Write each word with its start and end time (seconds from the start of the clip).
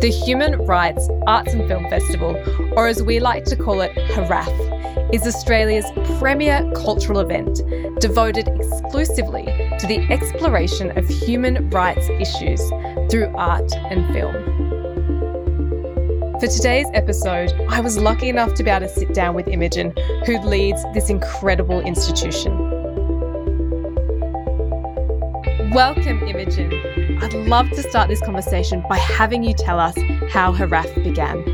The 0.00 0.10
Human 0.10 0.60
Rights 0.66 1.08
Arts 1.26 1.54
and 1.54 1.66
Film 1.68 1.88
Festival, 1.88 2.36
or 2.76 2.88
as 2.88 3.02
we 3.02 3.20
like 3.20 3.44
to 3.44 3.56
call 3.56 3.80
it, 3.80 3.94
HRAFF, 3.94 5.14
is 5.14 5.26
Australia's 5.26 5.86
premier 6.18 6.70
cultural 6.74 7.20
event 7.20 7.62
devoted 8.00 8.48
exclusively 8.48 9.44
to 9.78 9.86
the 9.86 10.04
exploration 10.10 10.96
of 10.98 11.08
human 11.08 11.70
rights 11.70 12.08
issues 12.20 12.60
through 13.10 13.32
art 13.36 13.72
and 13.90 14.04
film. 14.12 14.34
For 16.40 16.48
today's 16.48 16.88
episode, 16.92 17.52
I 17.70 17.80
was 17.80 17.96
lucky 17.96 18.28
enough 18.28 18.54
to 18.54 18.64
be 18.64 18.70
able 18.70 18.86
to 18.86 18.92
sit 18.92 19.14
down 19.14 19.34
with 19.34 19.48
Imogen, 19.48 19.94
who 20.26 20.38
leads 20.40 20.82
this 20.92 21.08
incredible 21.08 21.80
institution. 21.80 22.58
Welcome, 25.70 26.26
Imogen. 26.26 26.93
I'd 27.22 27.34
love 27.34 27.70
to 27.70 27.82
start 27.82 28.08
this 28.08 28.20
conversation 28.20 28.82
by 28.88 28.98
having 28.98 29.42
you 29.44 29.54
tell 29.54 29.78
us 29.78 29.96
how 30.30 30.52
HRAFF 30.52 31.04
began. 31.04 31.44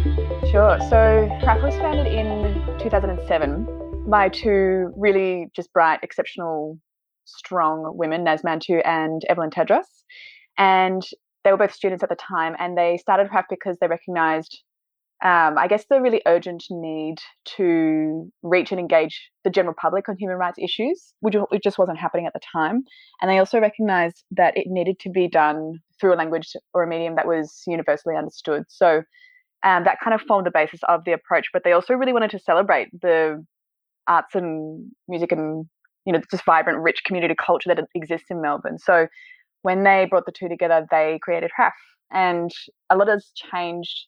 Sure. 0.50 0.78
So, 0.88 1.28
HRAFF 1.42 1.62
was 1.62 1.74
founded 1.76 2.06
in 2.06 2.78
2007 2.78 4.04
by 4.08 4.28
two 4.28 4.92
really 4.96 5.48
just 5.54 5.72
bright, 5.72 6.00
exceptional, 6.02 6.78
strong 7.24 7.92
women, 7.96 8.24
Naz 8.24 8.42
Mantu 8.42 8.78
and 8.84 9.22
Evelyn 9.28 9.50
Tadros. 9.50 9.84
And 10.58 11.02
they 11.44 11.52
were 11.52 11.58
both 11.58 11.72
students 11.72 12.02
at 12.02 12.08
the 12.08 12.16
time, 12.16 12.54
and 12.58 12.76
they 12.76 12.96
started 12.96 13.28
HRAFF 13.30 13.44
because 13.48 13.76
they 13.80 13.86
recognized 13.86 14.62
um, 15.22 15.58
I 15.58 15.66
guess 15.68 15.84
the 15.90 16.00
really 16.00 16.22
urgent 16.26 16.64
need 16.70 17.16
to 17.56 18.32
reach 18.42 18.70
and 18.70 18.80
engage 18.80 19.30
the 19.44 19.50
general 19.50 19.74
public 19.78 20.08
on 20.08 20.16
human 20.18 20.36
rights 20.36 20.58
issues, 20.58 21.12
which 21.20 21.34
it 21.34 21.62
just 21.62 21.78
wasn't 21.78 21.98
happening 21.98 22.26
at 22.26 22.32
the 22.32 22.40
time. 22.52 22.84
And 23.20 23.30
they 23.30 23.38
also 23.38 23.60
recognized 23.60 24.24
that 24.30 24.56
it 24.56 24.66
needed 24.68 24.98
to 25.00 25.10
be 25.10 25.28
done 25.28 25.74
through 26.00 26.14
a 26.14 26.16
language 26.16 26.52
or 26.72 26.84
a 26.84 26.88
medium 26.88 27.16
that 27.16 27.26
was 27.26 27.62
universally 27.66 28.16
understood. 28.16 28.64
So 28.68 29.02
um, 29.62 29.84
that 29.84 29.98
kind 30.02 30.14
of 30.14 30.22
formed 30.22 30.46
the 30.46 30.50
basis 30.50 30.80
of 30.88 31.04
the 31.04 31.12
approach. 31.12 31.48
But 31.52 31.64
they 31.64 31.72
also 31.72 31.92
really 31.92 32.14
wanted 32.14 32.30
to 32.30 32.38
celebrate 32.38 32.88
the 33.02 33.44
arts 34.06 34.34
and 34.34 34.90
music 35.06 35.32
and 35.32 35.66
you 36.06 36.14
know 36.14 36.20
just 36.30 36.44
vibrant, 36.46 36.80
rich 36.80 37.02
community 37.04 37.34
culture 37.34 37.74
that 37.74 37.84
exists 37.94 38.28
in 38.30 38.40
Melbourne. 38.40 38.78
So 38.78 39.06
when 39.62 39.84
they 39.84 40.06
brought 40.08 40.24
the 40.24 40.32
two 40.32 40.48
together, 40.48 40.86
they 40.90 41.18
created 41.22 41.50
HRAFF. 41.58 41.72
And 42.10 42.50
a 42.88 42.96
lot 42.96 43.08
has 43.08 43.30
changed 43.52 44.06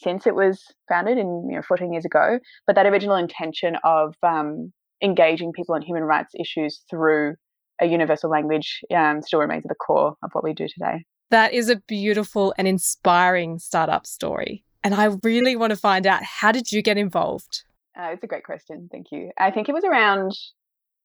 since 0.00 0.26
it 0.26 0.34
was 0.34 0.62
founded 0.88 1.18
in 1.18 1.46
you 1.48 1.56
know 1.56 1.62
14 1.62 1.92
years 1.92 2.04
ago. 2.04 2.38
But 2.66 2.76
that 2.76 2.86
original 2.86 3.16
intention 3.16 3.76
of 3.84 4.14
um, 4.22 4.72
engaging 5.02 5.52
people 5.52 5.74
on 5.74 5.82
human 5.82 6.04
rights 6.04 6.34
issues 6.38 6.82
through 6.90 7.34
a 7.80 7.86
universal 7.86 8.30
language 8.30 8.80
um, 8.94 9.22
still 9.22 9.40
remains 9.40 9.64
at 9.64 9.68
the 9.68 9.74
core 9.74 10.14
of 10.22 10.30
what 10.32 10.44
we 10.44 10.52
do 10.52 10.66
today. 10.68 11.04
That 11.30 11.52
is 11.52 11.68
a 11.68 11.76
beautiful 11.76 12.54
and 12.58 12.66
inspiring 12.66 13.58
startup 13.58 14.06
story. 14.06 14.64
And 14.82 14.94
I 14.94 15.16
really 15.22 15.56
want 15.56 15.70
to 15.70 15.76
find 15.76 16.06
out 16.06 16.22
how 16.22 16.52
did 16.52 16.72
you 16.72 16.82
get 16.82 16.96
involved? 16.96 17.64
Uh, 17.98 18.10
it's 18.12 18.24
a 18.24 18.26
great 18.26 18.44
question. 18.44 18.88
Thank 18.90 19.06
you. 19.10 19.30
I 19.38 19.50
think 19.50 19.68
it 19.68 19.74
was 19.74 19.84
around, 19.84 20.32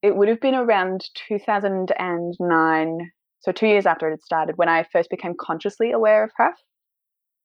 it 0.01 0.15
would 0.15 0.29
have 0.29 0.39
been 0.39 0.55
around 0.55 1.05
2009. 1.27 3.11
So, 3.39 3.51
two 3.51 3.67
years 3.67 3.85
after 3.85 4.07
it 4.07 4.11
had 4.11 4.21
started, 4.21 4.57
when 4.57 4.69
I 4.69 4.85
first 4.91 5.09
became 5.09 5.33
consciously 5.39 5.91
aware 5.91 6.23
of 6.23 6.31
HRAFF. 6.39 6.53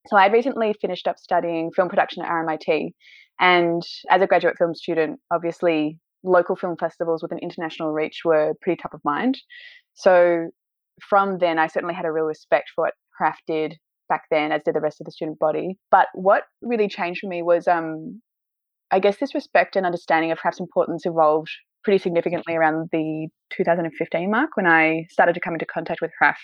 So 0.09 0.17
I 0.17 0.25
had 0.25 0.33
recently 0.33 0.75
finished 0.81 1.06
up 1.06 1.19
studying 1.19 1.70
film 1.70 1.89
production 1.89 2.23
at 2.23 2.31
RMIT. 2.31 2.92
And 3.39 3.83
as 4.11 4.23
a 4.23 4.27
graduate 4.27 4.56
film 4.56 4.75
student, 4.75 5.20
obviously 5.31 5.98
local 6.25 6.56
film 6.56 6.77
festivals 6.77 7.23
with 7.23 7.31
an 7.31 7.39
international 7.39 7.92
reach 7.92 8.23
were 8.25 8.55
pretty 8.62 8.81
top 8.81 8.95
of 8.95 9.00
mind. 9.05 9.39
So 9.95 10.48
from 11.06 11.39
then, 11.39 11.59
I 11.59 11.67
certainly 11.67 11.95
had 11.95 12.06
a 12.06 12.12
real 12.12 12.25
respect 12.25 12.70
for 12.75 12.87
what 12.87 12.95
HRAFF 13.20 13.34
did 13.47 13.77
back 14.09 14.23
then, 14.31 14.50
as 14.50 14.62
did 14.65 14.75
the 14.75 14.81
rest 14.81 15.00
of 15.00 15.05
the 15.05 15.12
student 15.12 15.39
body. 15.39 15.77
But 15.91 16.09
what 16.15 16.45
really 16.62 16.89
changed 16.89 17.20
for 17.20 17.28
me 17.28 17.43
was, 17.43 17.69
um, 17.69 18.21
I 18.91 19.00
guess, 19.00 19.19
this 19.19 19.34
respect 19.34 19.77
and 19.77 19.84
understanding 19.84 20.33
of 20.33 20.38
HRAFF's 20.38 20.60
importance 20.60 21.04
evolved 21.04 21.50
pretty 21.84 21.99
significantly 21.99 22.54
around 22.54 22.88
the 22.93 23.28
2015 23.53 24.31
mark 24.31 24.56
when 24.56 24.66
I 24.66 25.06
started 25.10 25.34
to 25.34 25.41
come 25.41 25.53
into 25.53 25.66
contact 25.66 26.00
with 26.00 26.10
HRAFF 26.21 26.37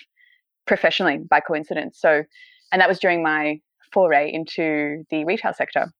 professionally 0.66 1.18
by 1.28 1.40
coincidence. 1.40 1.98
So 2.00 2.24
and 2.72 2.80
that 2.80 2.88
was 2.88 2.98
during 2.98 3.22
my 3.22 3.60
foray 3.92 4.32
into 4.32 5.04
the 5.10 5.24
retail 5.24 5.54
sector. 5.54 5.92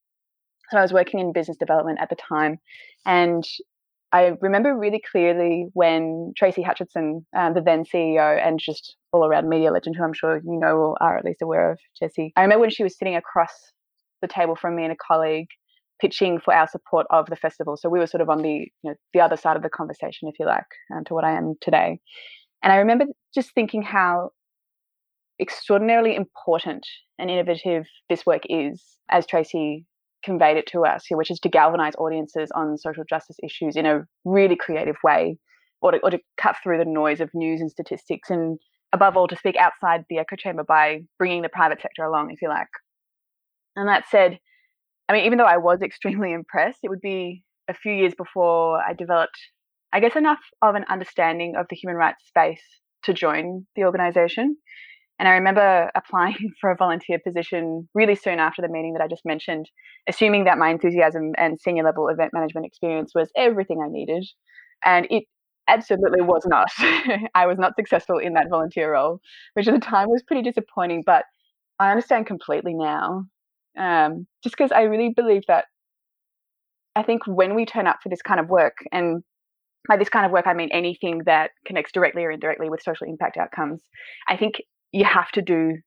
So 0.71 0.79
I 0.79 0.83
was 0.83 0.93
working 0.93 1.21
in 1.21 1.33
business 1.33 1.57
development 1.57 2.01
at 2.01 2.11
the 2.11 2.17
time. 2.17 2.59
And 3.07 3.45
I 4.13 4.33
remember 4.41 4.77
really 4.77 5.03
clearly 5.11 5.67
when 5.73 6.33
Tracy 6.37 6.63
Hutchinson, 6.63 7.27
uh, 7.37 7.53
the 7.53 7.61
then 7.61 7.85
CEO 7.85 8.41
and 8.45 8.59
just 8.59 8.97
all 9.13 9.25
around 9.25 9.49
media 9.49 9.71
legend, 9.73 9.97
who 9.97 10.05
I'm 10.05 10.13
sure 10.13 10.37
you 10.37 10.59
know 10.59 10.77
or 10.77 11.03
are 11.03 11.19
at 11.19 11.25
least 11.25 11.43
aware 11.43 11.73
of, 11.73 11.79
Jesse, 11.99 12.33
I 12.37 12.43
remember 12.43 12.61
when 12.61 12.71
she 12.71 12.83
was 12.83 12.97
sitting 12.97 13.17
across 13.17 13.51
the 14.23 14.29
table 14.29 14.57
from 14.57 14.77
me 14.77 14.85
and 14.85 14.93
a 14.93 14.97
colleague 14.97 15.49
pitching 16.01 16.41
for 16.41 16.55
our 16.55 16.69
support 16.69 17.07
of 17.11 17.27
the 17.27 17.37
festival. 17.37 17.77
So 17.77 17.89
we 17.89 17.99
were 17.99 18.07
sort 18.07 18.21
of 18.21 18.31
on 18.31 18.43
the 18.43 18.49
you 18.53 18.71
know, 18.85 18.95
the 19.13 19.21
other 19.21 19.37
side 19.37 19.57
of 19.57 19.63
the 19.63 19.69
conversation, 19.69 20.29
if 20.29 20.39
you 20.39 20.47
like, 20.47 20.65
um, 20.95 21.05
to 21.05 21.15
what 21.15 21.25
I 21.25 21.33
am 21.33 21.55
today. 21.61 22.01
And 22.63 22.73
I 22.73 22.77
remember 22.77 23.07
just 23.35 23.53
thinking 23.53 23.83
how 23.83 24.31
extraordinarily 25.41 26.15
important 26.15 26.87
and 27.19 27.31
innovative 27.31 27.87
this 28.09 28.25
work 28.27 28.43
is, 28.49 28.83
as 29.11 29.27
Tracy 29.27 29.87
conveyed 30.25 30.57
it 30.57 30.67
to 30.69 30.85
us, 30.85 31.05
which 31.11 31.31
is 31.31 31.39
to 31.41 31.49
galvanize 31.49 31.95
audiences 31.97 32.51
on 32.55 32.79
social 32.79 33.05
justice 33.09 33.37
issues 33.43 33.77
in 33.77 33.87
a 33.87 34.03
really 34.25 34.57
creative 34.57 34.97
way, 35.05 35.37
or 35.83 35.93
to, 35.93 35.99
or 35.99 36.11
to 36.11 36.19
cut 36.41 36.57
through 36.63 36.79
the 36.79 36.85
noise 36.85 37.21
of 37.21 37.31
news 37.35 37.61
and 37.61 37.71
statistics, 37.71 38.31
and 38.31 38.59
above 38.93 39.17
all, 39.17 39.29
to 39.29 39.37
speak 39.37 39.57
outside 39.57 40.05
the 40.09 40.19
echo 40.19 40.37
chamber 40.37 40.65
by 40.65 41.01
bringing 41.19 41.43
the 41.43 41.49
private 41.49 41.81
sector 41.81 42.05
along, 42.05 42.31
if 42.31 42.41
you 42.41 42.49
like. 42.49 42.69
And 43.77 43.89
that 43.89 44.05
said, 44.09 44.39
I 45.09 45.13
mean, 45.13 45.27
even 45.27 45.39
though 45.39 45.45
I 45.45 45.59
was 45.59 45.81
extremely 45.83 46.33
impressed, 46.33 46.79
it 46.83 46.89
would 46.89 47.01
be 47.01 47.43
a 47.69 47.75
few 47.75 47.93
years 47.93 48.15
before 48.17 48.81
I 48.83 48.95
developed, 48.95 49.39
I 49.93 50.01
guess, 50.01 50.17
enough 50.17 50.41
of 50.63 50.75
an 50.75 50.85
understanding 50.89 51.55
of 51.59 51.67
the 51.69 51.77
human 51.77 51.97
rights 51.97 52.27
space 52.27 52.63
to 53.05 53.13
join 53.13 53.67
the 53.77 53.85
organization. 53.85 54.57
And 55.19 55.29
I 55.29 55.33
remember 55.33 55.91
applying 55.95 56.53
for 56.61 56.71
a 56.71 56.77
volunteer 56.77 57.19
position 57.25 57.89
really 57.95 58.15
soon 58.15 58.39
after 58.39 58.63
the 58.63 58.69
meeting 58.69 58.95
that 58.95 59.03
I 59.03 59.09
just 59.09 59.25
mentioned, 59.25 59.71
assuming 60.09 60.45
that 60.45 60.59
my 60.59 60.71
enthusiasm 60.71 61.33
and 61.39 61.61
senior 61.61 61.85
level 61.85 62.09
event 62.09 62.33
management 62.33 62.67
experience 62.67 63.13
was 63.15 63.31
everything 63.37 63.81
I 63.85 63.89
needed. 63.89 64.27
And 64.85 65.07
it 65.11 65.25
absolutely 65.69 66.21
was 66.21 66.43
not. 66.47 66.69
I 67.35 67.47
was 67.47 67.59
not 67.59 67.77
successful 67.77 68.19
in 68.19 68.35
that 68.35 68.51
volunteer 68.51 68.93
role, 68.93 69.21
which 69.55 69.69
at 69.69 69.75
the 69.75 69.81
time 69.81 70.09
was 70.09 70.23
pretty 70.23 70.43
disappointing, 70.43 71.03
but 71.07 71.25
I 71.79 71.91
understand 71.91 72.27
completely 72.27 72.75
now. 72.75 73.25
Um, 73.77 74.27
just 74.43 74.57
because 74.57 74.73
I 74.73 74.83
really 74.83 75.13
believe 75.15 75.43
that 75.49 75.65
I 76.95 77.03
think 77.03 77.27
when 77.27 77.55
we 77.55 77.67
turn 77.67 77.87
up 77.87 77.99
for 78.03 78.09
this 78.09 78.23
kind 78.23 78.39
of 78.39 78.49
work, 78.49 78.77
and 78.93 79.25
by 79.89 79.97
this 79.97 80.09
kind 80.09 80.25
of 80.25 80.33
work, 80.33 80.47
I 80.47 80.55
mean 80.55 80.71
anything 80.73 81.23
that 81.27 81.51
connects 81.67 81.93
directly 81.93 82.25
or 82.25 82.31
indirectly 82.31 82.71
with 82.71 82.83
social 82.83 83.07
impact 83.07 83.37
outcomes, 83.37 83.83
I 84.29 84.37
think 84.37 84.57
you 84.95 85.05
have 85.05 85.31
to 85.33 85.43
do 85.43 85.79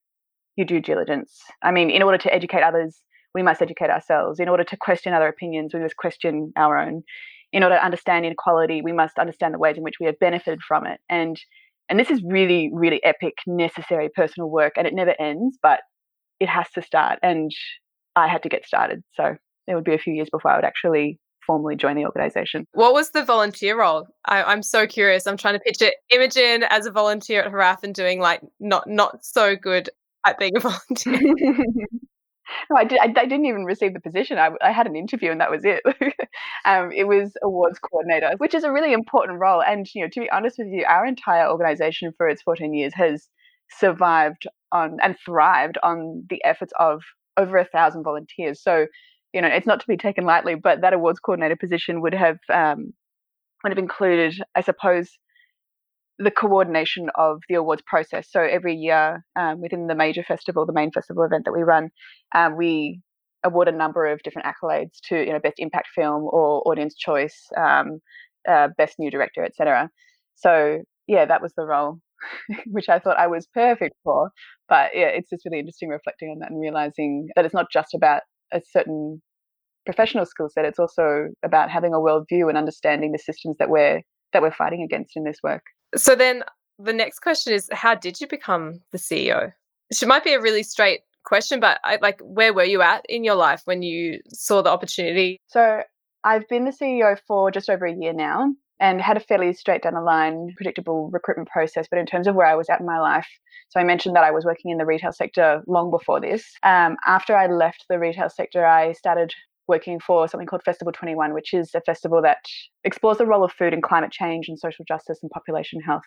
your 0.58 0.66
due 0.66 0.82
diligence. 0.82 1.42
I 1.64 1.72
mean, 1.72 1.90
in 1.90 2.04
order 2.04 2.18
to 2.18 2.34
educate 2.34 2.62
others, 2.62 3.02
we 3.34 3.42
must 3.42 3.62
educate 3.62 3.90
ourselves. 3.90 4.40
In 4.40 4.50
order 4.50 4.66
to 4.66 4.78
question 4.78 5.14
other 5.14 5.30
opinions, 5.30 5.74
we 5.74 5.80
must 5.80 5.96
question 5.96 6.52
our 6.58 6.78
own. 6.78 7.04
In 7.54 7.64
order 7.64 7.76
to 7.76 7.86
understand 7.86 8.26
inequality, 8.26 8.82
we 8.82 8.92
must 8.92 9.18
understand 9.18 9.54
the 9.54 9.60
ways 9.60 9.78
in 9.78 9.84
which 9.84 9.96
we 10.02 10.08
have 10.08 10.20
benefited 10.20 10.60
from 10.68 10.86
it. 10.86 11.00
And 11.10 11.38
and 11.90 11.98
this 11.98 12.12
is 12.12 12.22
really, 12.22 12.70
really 12.74 13.02
epic, 13.02 13.36
necessary 13.48 14.10
personal 14.14 14.50
work, 14.50 14.74
and 14.76 14.86
it 14.86 14.94
never 14.94 15.16
ends, 15.18 15.58
but 15.64 15.80
it 16.42 16.50
has 16.50 16.70
to 16.72 16.82
start. 16.82 17.18
And 17.24 17.50
I 18.18 18.28
had 18.28 18.44
to 18.44 18.50
get 18.50 18.66
started. 18.66 19.04
So 19.14 19.38
it 19.68 19.76
would 19.76 19.86
be 19.86 19.94
a 19.94 20.00
few 20.00 20.14
years 20.14 20.28
before 20.30 20.52
I 20.52 20.58
would 20.58 20.66
actually 20.66 21.18
formally 21.48 21.76
join 21.76 21.96
the 21.96 22.06
organization. 22.06 22.68
What 22.74 22.94
was 22.94 23.12
the 23.12 23.24
volunteer 23.24 23.80
role? 23.80 24.06
I, 24.26 24.52
am 24.52 24.62
so 24.62 24.86
curious. 24.86 25.26
I'm 25.26 25.38
trying 25.38 25.56
to 25.56 25.60
picture 25.62 25.92
Imogen 26.14 26.64
as 26.70 26.86
a 26.86 26.92
volunteer 26.92 27.42
at 27.42 27.52
HRAFF 27.52 27.84
and 27.84 27.96
doing 27.96 28.20
like 28.20 28.42
not 28.60 28.88
not 28.88 29.26
so 29.26 29.56
good 29.56 29.90
at 30.28 30.38
being 30.38 30.56
a 30.56 30.60
volunteer. 30.70 31.20
no, 32.70 32.76
I, 32.76 32.84
did, 32.84 33.00
I, 33.00 33.06
I, 33.06 33.26
didn't 33.26 33.46
even 33.46 33.66
receive 33.66 33.94
the 33.94 34.00
position. 34.00 34.38
I, 34.38 34.52
I 34.62 34.72
had 34.72 34.86
an 34.86 34.96
interview 34.96 35.32
and 35.32 35.42
that 35.42 35.50
was 35.50 35.64
it. 35.66 35.82
um, 36.66 36.92
it 36.92 37.08
was 37.08 37.34
awards 37.42 37.80
coordinator, 37.80 38.34
which 38.38 38.54
is 38.54 38.64
a 38.64 38.72
really 38.72 38.94
important 38.94 39.40
role. 39.40 39.64
And 39.64 39.88
you 39.96 40.04
know, 40.04 40.10
to 40.10 40.20
be 40.20 40.30
honest 40.30 40.58
with 40.60 40.68
you, 40.68 40.86
our 40.88 41.06
entire 41.06 41.50
organization 41.50 42.14
for 42.18 42.28
its 42.28 42.42
14 42.42 42.74
years 42.74 42.94
has 42.94 43.28
survived 43.70 44.48
on 44.72 44.98
and 45.02 45.16
thrived 45.26 45.78
on 45.84 46.26
the 46.30 46.44
efforts 46.44 46.74
of 46.80 47.02
over 47.38 47.58
a 47.58 47.66
thousand 47.66 48.04
volunteers. 48.04 48.62
So 48.62 48.88
you 49.34 49.42
know, 49.42 49.48
it's 49.48 49.68
not 49.68 49.80
to 49.80 49.88
be 49.88 49.98
taken 49.98 50.26
lightly, 50.26 50.56
but 50.56 50.82
that 50.82 50.94
awards 50.94 51.20
coordinator 51.20 51.56
position 51.56 52.02
would 52.02 52.14
have 52.14 52.38
um, 52.54 52.94
would 53.64 53.72
have 53.72 53.78
included, 53.78 54.36
I 54.56 54.62
suppose, 54.62 55.10
the 56.20 56.32
coordination 56.32 57.10
of 57.16 57.42
the 57.50 57.56
awards 57.56 57.84
process. 57.86 58.28
So 58.32 58.42
every 58.42 58.76
year 58.76 59.24
um, 59.36 59.62
within 59.62 59.88
the 59.88 59.96
major 59.96 60.24
festival, 60.24 60.66
the 60.66 60.74
main 60.74 60.92
festival 60.92 61.24
event 61.24 61.46
that 61.46 61.52
we 61.52 61.62
run, 61.62 61.90
um, 62.34 62.58
we 62.58 63.02
award 63.44 63.68
a 63.68 63.72
number 63.72 64.06
of 64.08 64.22
different 64.24 64.48
accolades 64.48 65.00
to 65.10 65.18
you 65.18 65.32
know 65.32 65.40
best 65.40 65.56
impact 65.60 65.90
film 65.94 66.24
or 66.24 66.68
audience 66.68 66.96
choice, 66.96 67.48
um, 67.56 68.00
uh, 68.50 68.70
best 68.78 68.96
new 68.98 69.12
director, 69.12 69.44
etc. 69.44 69.90
So 70.36 70.80
yeah, 71.08 71.26
that 71.26 71.42
was 71.42 71.54
the 71.56 71.66
role. 71.66 72.00
which 72.68 72.90
I 72.90 73.00
thought 73.00 73.20
I 73.20 73.28
was 73.28 73.48
perfect 73.54 73.96
for. 74.04 74.32
But 74.68 74.92
yeah, 74.94 75.08
it's 75.08 75.30
just 75.30 75.46
really 75.46 75.60
interesting 75.60 75.90
reflecting 75.90 76.30
on 76.30 76.40
that 76.40 76.52
and 76.52 76.60
realizing 76.60 77.28
that 77.36 77.46
it's 77.46 77.54
not 77.54 77.68
just 77.72 77.94
about 77.94 78.24
a 78.54 78.62
certain 78.72 79.22
professional 79.86 80.26
skill 80.26 80.50
set. 80.50 80.66
It's 80.66 80.80
also 80.80 81.30
about 81.44 81.70
having 81.70 81.94
a 81.94 81.98
worldview 81.98 82.50
and 82.50 82.58
understanding 82.58 83.12
the 83.12 83.20
systems 83.20 83.58
that 83.58 83.70
we're 83.70 84.02
that 84.34 84.42
we're 84.42 84.52
fighting 84.52 84.84
against 84.84 85.16
in 85.16 85.24
this 85.24 85.38
work. 85.42 85.64
So 85.96 86.16
then 86.16 86.44
the 86.78 86.94
next 86.94 87.20
question 87.20 87.54
is 87.54 87.70
how 87.72 87.96
did 87.96 88.20
you 88.20 88.28
become 88.28 88.82
the 88.92 88.98
CEO? 88.98 89.52
It 89.90 90.08
might 90.08 90.24
be 90.24 90.34
a 90.34 90.42
really 90.42 90.64
straight 90.64 91.02
question, 91.24 91.60
but 91.60 91.80
I, 91.84 91.98
like 92.02 92.20
where 92.22 92.54
were 92.54 92.66
you 92.66 92.82
at 92.82 93.06
in 93.08 93.24
your 93.24 93.36
life 93.36 93.62
when 93.66 93.82
you 93.82 94.20
saw 94.30 94.62
the 94.62 94.70
opportunity? 94.70 95.40
So 95.48 95.82
I've 96.24 96.48
been 96.50 96.66
the 96.66 96.72
CEO 96.72 97.18
for 97.26 97.52
just 97.52 97.70
over 97.70 97.86
a 97.86 97.94
year 97.94 98.14
now 98.14 98.54
and 98.80 99.02
had 99.02 99.18
a 99.18 99.22
fairly 99.22 99.54
straight 99.54 99.82
down 99.82 99.94
the 99.94 100.02
line, 100.02 100.54
predictable 100.56 101.10
recruitment 101.12 101.50
process. 101.50 101.88
But 101.90 102.00
in 102.00 102.06
terms 102.06 102.28
of 102.28 102.36
where 102.36 102.46
I 102.46 102.56
was 102.56 102.70
at 102.70 102.80
in 102.80 102.86
my 102.86 103.00
life, 103.00 103.28
so 103.70 103.80
I 103.80 103.84
mentioned 103.84 104.16
that 104.16 104.24
I 104.24 104.32
was 104.32 104.46
working 104.46 104.72
in 104.72 104.78
the 104.78 104.86
retail 104.86 105.12
sector 105.12 105.64
long 105.68 105.92
before 105.92 106.22
this. 106.22 106.54
Um, 106.64 106.96
after 107.06 107.36
I 107.36 107.48
left 107.48 107.86
the 107.90 108.00
retail 108.00 108.30
sector, 108.30 108.66
I 108.66 108.94
started 108.94 109.34
working 109.68 110.00
for 110.00 110.28
something 110.28 110.48
called 110.48 110.64
Festival 110.64 110.94
21, 110.94 111.34
which 111.34 111.54
is 111.54 111.72
a 111.76 111.82
festival 111.82 112.22
that 112.22 112.38
explores 112.84 113.18
the 113.18 113.26
role 113.26 113.44
of 113.44 113.52
food 113.52 113.74
in 113.74 113.82
climate 113.82 114.12
change 114.12 114.48
and 114.48 114.58
social 114.58 114.86
justice 114.88 115.20
and 115.22 115.30
population 115.32 115.82
health. 115.82 116.06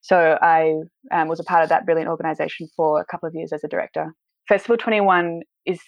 So 0.00 0.38
I 0.40 0.74
um, 1.10 1.28
was 1.28 1.40
a 1.40 1.44
part 1.44 1.62
of 1.62 1.68
that 1.70 1.84
brilliant 1.84 2.08
organization 2.08 2.68
for 2.76 3.00
a 3.00 3.04
couple 3.04 3.28
of 3.28 3.34
years 3.34 3.52
as 3.52 3.64
a 3.64 3.68
director. 3.68 4.14
Festival 4.48 4.76
21 4.76 5.42
is 5.66 5.80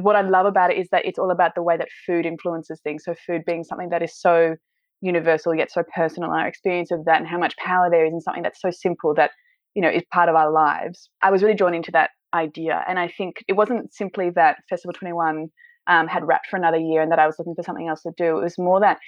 what 0.00 0.16
I 0.16 0.22
love 0.22 0.46
about 0.46 0.72
it 0.72 0.78
is 0.78 0.88
that 0.90 1.04
it's 1.04 1.18
all 1.18 1.30
about 1.30 1.54
the 1.54 1.62
way 1.62 1.76
that 1.76 1.88
food 2.04 2.26
influences 2.26 2.80
things. 2.82 3.04
So 3.04 3.14
food 3.26 3.42
being 3.46 3.62
something 3.62 3.90
that 3.90 4.02
is 4.02 4.18
so 4.18 4.56
universal 5.00 5.54
yet 5.54 5.70
so 5.70 5.82
personal, 5.94 6.30
our 6.30 6.46
experience 6.46 6.90
of 6.90 7.04
that 7.04 7.18
and 7.20 7.28
how 7.28 7.38
much 7.38 7.56
power 7.56 7.88
there 7.90 8.06
is 8.06 8.12
in 8.12 8.20
something 8.20 8.42
that's 8.42 8.60
so 8.60 8.70
simple 8.70 9.14
that 9.14 9.30
you 9.74 9.82
know 9.82 9.88
is 9.88 10.02
part 10.12 10.28
of 10.28 10.34
our 10.34 10.50
lives. 10.50 11.10
I 11.22 11.30
was 11.30 11.42
really 11.42 11.54
drawn 11.54 11.74
into 11.74 11.90
that 11.92 12.10
idea, 12.32 12.84
and 12.88 12.98
I 12.98 13.08
think 13.08 13.36
it 13.48 13.54
wasn't 13.54 13.92
simply 13.92 14.30
that 14.30 14.58
Festival 14.68 14.92
21 14.92 15.48
um, 15.86 16.08
had 16.08 16.26
wrapped 16.26 16.46
for 16.48 16.56
another 16.56 16.78
year 16.78 17.02
and 17.02 17.12
that 17.12 17.18
I 17.18 17.26
was 17.26 17.36
looking 17.38 17.54
for 17.54 17.62
something 17.62 17.88
else 17.88 18.02
to 18.02 18.12
do. 18.16 18.38
It 18.38 18.42
was 18.42 18.58
more 18.58 18.80
that 18.80 18.98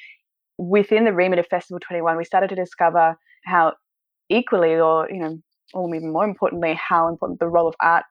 within 0.59 1.05
the 1.05 1.12
remit 1.12 1.38
of 1.38 1.47
Festival 1.47 1.81
21, 1.81 2.17
we 2.17 2.25
started 2.25 2.49
to 2.49 2.55
discover 2.55 3.17
how 3.44 3.75
equally, 4.29 4.75
or 4.75 5.09
you 5.11 5.19
know, 5.19 5.39
or 5.75 5.94
even 5.94 6.12
more 6.12 6.25
importantly, 6.25 6.79
how 6.89 7.09
important 7.09 7.41
the 7.41 7.49
role 7.49 7.69
of 7.69 7.75
art 7.81 8.05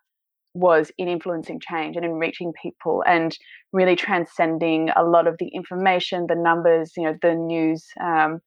was 0.56 0.92
in 0.98 1.08
influencing 1.08 1.60
change 1.60 1.96
and 1.96 2.06
in 2.06 2.14
reaching 2.14 2.54
people 2.62 3.04
and 3.06 3.38
really 3.74 3.96
transcending 3.96 4.90
a 4.96 5.04
lot 5.04 5.28
of 5.28 5.36
the 5.38 5.50
information, 5.50 6.26
the 6.28 6.36
numbers, 6.36 6.94
you 6.96 7.04
know, 7.04 7.16
the 7.22 7.36
news, 7.36 7.86
um, 8.02 8.40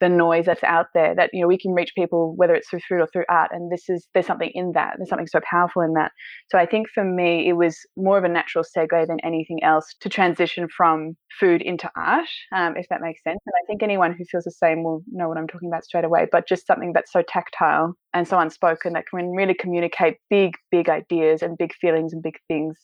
the 0.00 0.08
noise 0.08 0.46
that's 0.46 0.64
out 0.64 0.86
there 0.94 1.14
that 1.14 1.30
you 1.32 1.40
know 1.40 1.46
we 1.48 1.58
can 1.58 1.72
reach 1.72 1.92
people 1.94 2.34
whether 2.36 2.54
it's 2.54 2.68
through 2.68 2.80
food 2.88 3.00
or 3.00 3.08
through 3.12 3.24
art 3.28 3.50
and 3.52 3.70
this 3.70 3.88
is 3.88 4.06
there's 4.14 4.26
something 4.26 4.50
in 4.54 4.72
that 4.72 4.94
there's 4.96 5.08
something 5.08 5.26
so 5.26 5.40
powerful 5.48 5.82
in 5.82 5.92
that. 5.94 6.12
So 6.50 6.58
i 6.58 6.66
think 6.66 6.88
for 6.92 7.04
me 7.04 7.48
it 7.48 7.54
was 7.54 7.78
more 7.96 8.18
of 8.18 8.24
a 8.24 8.28
natural 8.28 8.64
segue 8.64 9.06
than 9.06 9.20
anything 9.24 9.62
else 9.62 9.94
to 10.00 10.08
transition 10.08 10.68
from 10.76 11.16
food 11.38 11.62
into 11.62 11.90
art 11.96 12.28
um, 12.52 12.76
if 12.76 12.86
that 12.90 13.00
makes 13.00 13.22
sense. 13.22 13.40
And 13.46 13.54
i 13.62 13.64
think 13.66 13.82
anyone 13.82 14.12
who 14.12 14.24
feels 14.30 14.44
the 14.44 14.50
same 14.50 14.82
will 14.82 15.02
know 15.12 15.28
what 15.28 15.38
i'm 15.38 15.46
talking 15.48 15.68
about 15.68 15.84
straight 15.84 16.04
away 16.04 16.26
but 16.30 16.48
just 16.48 16.66
something 16.66 16.92
that's 16.92 17.12
so 17.12 17.22
tactile 17.28 17.94
and 18.14 18.26
so 18.26 18.38
unspoken 18.38 18.92
that 18.94 19.06
can 19.06 19.30
really 19.30 19.54
communicate 19.54 20.16
big 20.30 20.54
big 20.70 20.88
ideas 20.88 21.42
and 21.42 21.58
big 21.58 21.74
feelings 21.74 22.12
and 22.12 22.22
big 22.22 22.36
things. 22.48 22.76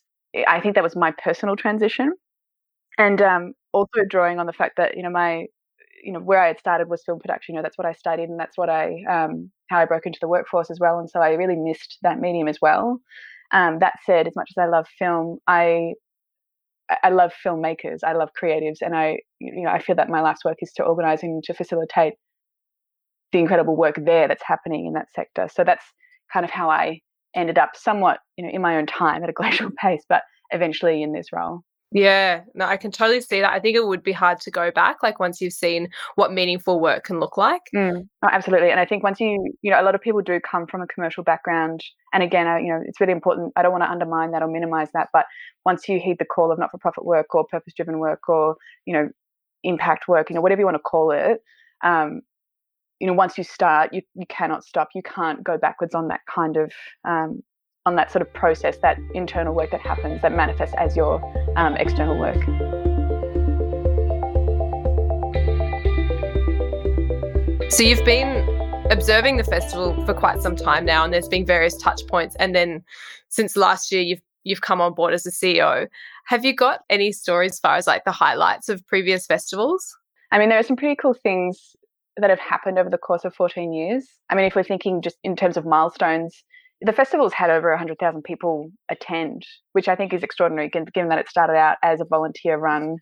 I 0.47 0.61
think 0.61 0.75
that 0.75 0.85
was 0.85 0.97
my 0.97 1.13
personal 1.23 1.57
transition. 1.57 2.13
And 2.99 3.23
um, 3.23 3.53
also 3.73 4.05
drawing 4.09 4.39
on 4.39 4.47
the 4.47 4.53
fact 4.53 4.77
that 4.77 4.97
you 4.97 5.03
know 5.03 5.11
my 5.11 5.47
you 6.03 6.13
know 6.13 6.21
where 6.21 6.41
I 6.41 6.49
had 6.49 6.59
started 6.59 6.89
was 6.89 7.03
film 7.05 7.19
production. 7.19 7.55
You 7.55 7.59
know 7.59 7.63
that's 7.63 7.79
what 7.79 7.87
I 7.87 7.93
studied 7.93 8.29
and 8.29 8.39
that's 8.39 8.57
what 8.57 8.69
I 8.69 9.03
um, 9.09 9.51
how 9.69 9.79
I 9.79 9.85
broke 9.85 10.07
into 10.07 10.19
the 10.21 10.29
workforce 10.29 10.71
as 10.71 10.79
well. 10.81 10.99
And 10.99 11.09
so 11.09 11.21
I 11.21 11.31
really 11.33 11.57
missed 11.57 11.99
that 12.03 12.21
medium 12.21 12.49
as 12.49 12.59
well. 12.61 13.01
Um, 13.53 13.79
that 13.81 13.95
said, 14.05 14.27
as 14.27 14.37
much 14.37 14.51
as 14.57 14.63
I 14.63 14.67
love 14.67 14.87
film, 14.99 15.39
I 15.47 15.95
I 17.03 17.11
love 17.11 17.33
filmmakers. 17.45 18.01
I 18.05 18.13
love 18.15 18.31
creatives, 18.41 18.79
and 18.81 18.97
I 18.97 19.19
you 19.41 19.65
know 19.65 19.71
I 19.71 19.81
feel 19.81 19.97
that 19.97 20.09
my 20.09 20.21
life's 20.21 20.45
work 20.45 20.59
is 20.61 20.73
to 20.75 20.85
organise 20.85 21.23
and 21.23 21.43
to 21.45 21.55
facilitate 21.55 22.15
the 23.33 23.39
incredible 23.39 23.77
work 23.77 23.97
there 24.05 24.27
that's 24.29 24.43
happening 24.45 24.87
in 24.87 24.95
that 24.95 25.13
sector. 25.15 25.49
So 25.53 25.65
that's 25.65 25.85
kind 26.33 26.45
of 26.45 26.51
how 26.51 26.71
I 26.71 27.01
ended 27.35 27.59
up 27.59 27.71
somewhat 27.75 28.19
you 28.37 28.45
know 28.45 28.51
in 28.51 28.63
my 28.63 28.77
own 28.77 28.87
time 28.87 29.23
at 29.23 29.31
a 29.31 29.33
glacial 29.41 29.71
pace, 29.81 30.05
but 30.09 30.23
eventually 30.51 31.03
in 31.03 31.13
this 31.13 31.29
role. 31.33 31.63
Yeah, 31.93 32.43
no, 32.55 32.67
I 32.67 32.77
can 32.77 32.93
totally 32.93 33.21
see 33.21 33.41
that. 33.41 33.53
I 33.53 33.59
think 33.59 33.77
it 33.77 33.85
would 33.85 34.05
be 34.05 34.13
hard 34.13 34.41
to 34.43 34.51
go 34.51 34.71
back, 34.71 35.03
like 35.03 35.19
once 35.19 35.41
you've 35.41 35.53
seen 35.53 35.89
what 36.15 36.33
meaningful 36.33 36.79
work 36.79 37.03
can 37.05 37.19
look 37.19 37.37
like. 37.37 37.63
Mm, 37.75 38.09
oh, 38.23 38.29
absolutely, 38.31 38.71
and 38.71 38.79
I 38.79 38.87
think 38.87 39.03
once 39.03 39.19
you, 39.19 39.53
you 39.63 39.73
know, 39.73 39.81
a 39.81 39.83
lot 39.83 39.97
of 39.97 40.01
people 40.01 40.21
do 40.23 40.39
come 40.39 40.69
from 40.69 40.83
a 40.83 40.87
commercial 40.87 41.25
background, 41.25 41.83
and 42.15 42.23
again, 42.23 42.47
I, 42.47 42.61
you 42.61 42.69
know, 42.69 42.81
it's 42.87 43.01
really 43.01 43.13
important. 43.13 43.53
I 43.57 43.63
don't 43.63 43.73
want 43.73 43.83
to 43.83 43.91
undermine 43.91 44.31
that 44.31 44.43
or 44.43 44.47
minimize 44.47 44.89
that, 44.95 45.09
but 45.13 45.27
once 45.65 45.89
you 45.89 45.99
heed 45.99 46.19
the 46.21 46.25
call 46.25 46.53
of 46.53 46.61
not-for-profit 46.61 47.05
work 47.05 47.35
or 47.35 47.45
purpose-driven 47.45 47.99
work 47.99 48.29
or 48.29 48.57
you 48.87 48.93
know, 48.95 49.09
impact 49.65 50.07
work, 50.07 50.31
you 50.31 50.37
know, 50.37 50.43
whatever 50.43 50.61
you 50.61 50.67
want 50.67 50.77
to 50.77 50.81
call 50.81 51.11
it, 51.11 51.43
um, 51.83 52.21
you 53.01 53.09
know, 53.09 53.15
once 53.15 53.37
you 53.37 53.43
start, 53.43 53.93
you 53.93 54.03
you 54.15 54.27
cannot 54.29 54.63
stop. 54.63 54.91
You 54.95 55.03
can't 55.03 55.43
go 55.43 55.59
backwards 55.59 55.95
on 55.95 56.07
that 56.09 56.21
kind 56.33 56.57
of 56.57 56.73
um, 57.05 57.43
on 57.87 57.97
that 57.97 58.13
sort 58.13 58.21
of 58.23 58.33
process, 58.35 58.77
that 58.79 58.99
internal 59.15 59.55
work 59.55 59.71
that 59.71 59.81
happens 59.81 60.21
that 60.23 60.33
manifests 60.33 60.75
as 60.77 60.97
your 60.97 61.23
um, 61.57 61.77
external 61.77 62.19
work. 62.19 62.37
So 67.71 67.83
you've 67.83 68.05
been 68.05 68.47
observing 68.91 69.39
the 69.39 69.45
festival 69.45 70.05
for 70.05 70.13
quite 70.13 70.43
some 70.43 70.57
time 70.57 70.85
now, 70.85 71.05
and 71.05 71.15
there's 71.15 71.29
been 71.29 71.47
various 71.47 71.77
touch 71.77 72.07
points. 72.07 72.37
And 72.39 72.55
then 72.55 72.85
since 73.29 73.57
last 73.57 73.91
year, 73.91 74.03
you've 74.03 74.21
you've 74.43 74.61
come 74.61 74.81
on 74.81 74.95
board 74.95 75.15
as 75.15 75.25
a 75.27 75.31
CEO. 75.31 75.87
Have 76.27 76.45
you 76.45 76.55
got 76.55 76.81
any 76.91 77.13
stories 77.13 77.53
as 77.53 77.61
far 77.61 77.77
as 77.77 77.87
like 77.87 78.05
the 78.05 78.13
highlights 78.13 78.69
of 78.69 78.87
previous 78.87 79.27
festivals? 79.27 79.97
I 80.33 80.39
mean, 80.39 80.49
there 80.49 80.59
are 80.59 80.63
some 80.63 80.77
pretty 80.77 80.97
cool 80.97 81.15
things 81.15 81.77
that 82.17 82.31
have 82.31 82.39
happened 82.41 82.79
over 82.79 82.91
the 82.91 82.99
course 82.99 83.25
of 83.25 83.35
14 83.35 83.73
years. 83.73 84.07
I 84.29 84.35
mean, 84.35 84.45
if 84.45 84.55
we're 84.55 84.63
thinking 84.63 85.03
just 85.03 85.17
in 85.25 85.37
terms 85.37 85.57
of 85.57 85.65
milestones, 85.65 86.43
the 86.83 86.93
festival's 86.93 87.33
had 87.33 87.51
over 87.51 87.71
100,000 87.71 88.23
people 88.23 88.71
attend, 88.91 89.47
which 89.73 89.89
I 89.89 89.97
think 89.97 90.13
is 90.13 90.23
extraordinary 90.23 90.69
given 90.69 91.09
that 91.11 91.19
it 91.19 91.29
started 91.29 91.57
out 91.57 91.77
as 91.83 92.01
a 92.01 92.07
volunteer 92.07 92.57
run, 92.57 92.97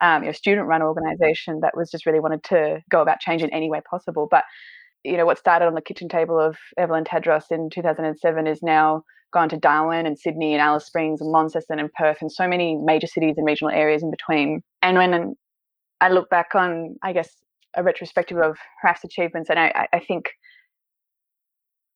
um, 0.00 0.22
you 0.22 0.28
know, 0.28 0.32
student 0.32 0.68
run 0.68 0.82
organization 0.82 1.60
that 1.62 1.76
was 1.76 1.90
just 1.90 2.06
really 2.06 2.20
wanted 2.20 2.44
to 2.44 2.80
go 2.90 3.00
about 3.02 3.20
change 3.20 3.42
in 3.42 3.50
any 3.50 3.68
way 3.70 3.80
possible. 3.88 4.28
But, 4.30 4.44
you 5.02 5.16
know, 5.16 5.26
what 5.26 5.38
started 5.38 5.66
on 5.66 5.74
the 5.74 5.80
kitchen 5.80 6.08
table 6.08 6.38
of 6.38 6.56
Evelyn 6.78 7.04
Tadros 7.04 7.50
in 7.50 7.70
2007 7.70 8.46
is 8.46 8.62
now 8.62 9.02
gone 9.32 9.48
to 9.48 9.56
Darwin 9.56 10.06
and 10.06 10.18
Sydney 10.18 10.52
and 10.52 10.62
Alice 10.62 10.86
Springs 10.86 11.20
and 11.20 11.30
Launceston 11.30 11.80
and 11.80 11.92
Perth 11.92 12.18
and 12.20 12.30
so 12.30 12.46
many 12.46 12.76
major 12.76 13.08
cities 13.08 13.34
and 13.36 13.44
regional 13.44 13.72
areas 13.72 14.02
in 14.02 14.10
between. 14.10 14.62
And 14.80 14.96
when 14.96 15.34
I 16.00 16.08
look 16.08 16.30
back 16.30 16.54
on, 16.54 16.96
I 17.02 17.12
guess, 17.12 17.30
a 17.76 17.82
retrospective 17.82 18.38
of 18.38 18.56
HRAFF's 18.84 19.04
achievements, 19.04 19.50
and 19.50 19.58
I, 19.58 19.88
I 19.92 19.98
think 19.98 20.30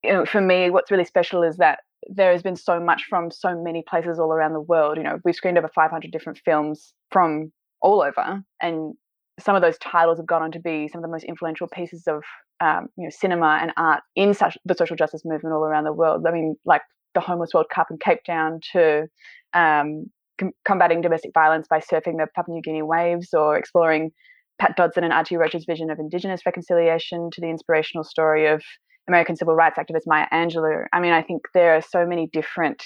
you 0.09 0.15
know, 0.15 0.25
for 0.25 0.41
me, 0.41 0.71
what's 0.71 0.91
really 0.91 1.05
special 1.05 1.43
is 1.43 1.59
that 1.59 1.81
there 2.09 2.33
has 2.33 2.43
been 2.43 2.57
so 2.57 2.81
much 2.81 3.05
from 3.09 3.31
so 3.31 3.55
many 3.63 3.85
places 3.87 4.19
all 4.19 4.33
around 4.33 4.55
the 4.55 4.61
world. 4.61 4.97
You 4.97 5.03
know, 5.03 5.19
we've 5.25 5.35
screened 5.35 5.59
over 5.59 5.69
500 5.69 6.11
different 6.11 6.39
films 6.45 6.95
from 7.11 7.53
all 7.83 8.01
over, 8.01 8.43
and 8.63 8.95
some 9.39 9.55
of 9.55 9.61
those 9.61 9.77
titles 9.79 10.19
have 10.19 10.27
gone 10.27 10.43
on 10.43 10.51
to 10.53 10.61
be 10.61 10.89
some 10.89 11.01
of 11.01 11.03
the 11.03 11.13
most 11.13 11.25
influential 11.25 11.69
pieces 11.69 12.05
of 12.07 12.23
um, 12.61 12.89
you 12.97 13.05
know 13.05 13.11
cinema 13.11 13.59
and 13.61 13.73
art 13.77 14.03
in 14.17 14.33
such 14.33 14.57
the 14.65 14.75
social 14.75 14.97
justice 14.97 15.23
movement 15.27 15.55
all 15.55 15.65
around 15.65 15.85
the 15.85 15.93
world. 15.93 16.25
I 16.27 16.33
mean, 16.33 16.57
like 16.65 16.83
the 17.15 17.21
Homeless 17.21 17.53
World 17.53 17.67
Cup 17.73 17.89
in 17.91 17.99
Cape 17.99 18.25
Town 18.25 18.61
to 18.73 19.07
um, 19.53 20.07
com- 20.41 20.53
combating 20.65 21.03
domestic 21.03 21.33
violence 21.35 21.67
by 21.69 21.81
surfing 21.81 22.17
the 22.17 22.27
Papua 22.35 22.55
New 22.55 22.63
Guinea 22.63 22.83
waves 22.83 23.35
or 23.35 23.59
exploring 23.59 24.11
Pat 24.59 24.77
Dodson 24.77 25.05
and 25.05 25.13
Archie 25.13 25.37
Roach's 25.37 25.67
vision 25.67 25.91
of 25.91 25.99
Indigenous 25.99 26.47
reconciliation 26.47 27.29
to 27.33 27.41
the 27.43 27.49
inspirational 27.49 28.05
story 28.05 28.47
of 28.47 28.63
American 29.09 29.37
civil 29.37 29.55
rights 29.55 29.79
activist 29.79 30.07
Maya 30.07 30.27
Angelou. 30.33 30.85
I 30.93 31.01
mean, 31.01 31.13
I 31.13 31.23
think 31.23 31.43
there 31.55 31.75
are 31.77 31.83
so 31.83 32.07
many 32.07 32.29
different 32.33 32.83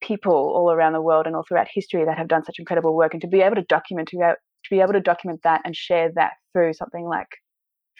people 0.00 0.32
all 0.32 0.70
around 0.70 0.92
the 0.92 1.00
world 1.00 1.26
and 1.26 1.34
all 1.34 1.44
throughout 1.46 1.68
history 1.70 2.04
that 2.04 2.18
have 2.18 2.28
done 2.28 2.44
such 2.44 2.58
incredible 2.58 2.94
work, 2.94 3.12
and 3.12 3.20
to 3.22 3.26
be 3.28 3.40
able 3.40 3.56
to 3.56 3.62
document 3.62 4.08
to 4.08 4.16
be 4.70 4.80
able, 4.80 4.92
to 4.92 5.00
document 5.00 5.40
that 5.42 5.62
and 5.64 5.74
share 5.76 6.10
that 6.14 6.32
through 6.52 6.72
something 6.72 7.04
like 7.04 7.28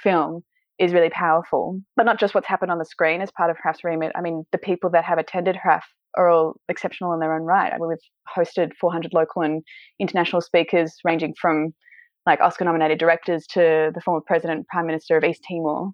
film 0.02 0.42
is 0.78 0.92
really 0.92 1.10
powerful. 1.10 1.80
But 1.96 2.06
not 2.06 2.20
just 2.20 2.34
what's 2.34 2.46
happened 2.46 2.70
on 2.70 2.78
the 2.78 2.84
screen 2.84 3.22
as 3.22 3.30
part 3.30 3.50
of 3.50 3.56
HRAFF's 3.56 3.82
remit. 3.82 4.12
I 4.14 4.20
mean, 4.20 4.44
the 4.52 4.58
people 4.58 4.90
that 4.90 5.04
have 5.04 5.18
attended 5.18 5.56
HRAFF 5.56 5.82
are 6.16 6.28
all 6.28 6.60
exceptional 6.68 7.12
in 7.12 7.20
their 7.20 7.34
own 7.34 7.42
right. 7.42 7.72
I 7.72 7.78
mean, 7.78 7.88
we've 7.88 7.98
hosted 8.34 8.72
400 8.80 9.12
local 9.14 9.42
and 9.42 9.62
international 9.98 10.42
speakers 10.42 10.94
ranging 11.04 11.34
from 11.40 11.74
like 12.26 12.40
Oscar 12.40 12.64
nominated 12.64 12.98
directors 12.98 13.46
to 13.48 13.90
the 13.94 14.00
former 14.04 14.20
president, 14.20 14.66
prime 14.68 14.86
minister 14.86 15.16
of 15.16 15.24
East 15.24 15.44
Timor. 15.48 15.90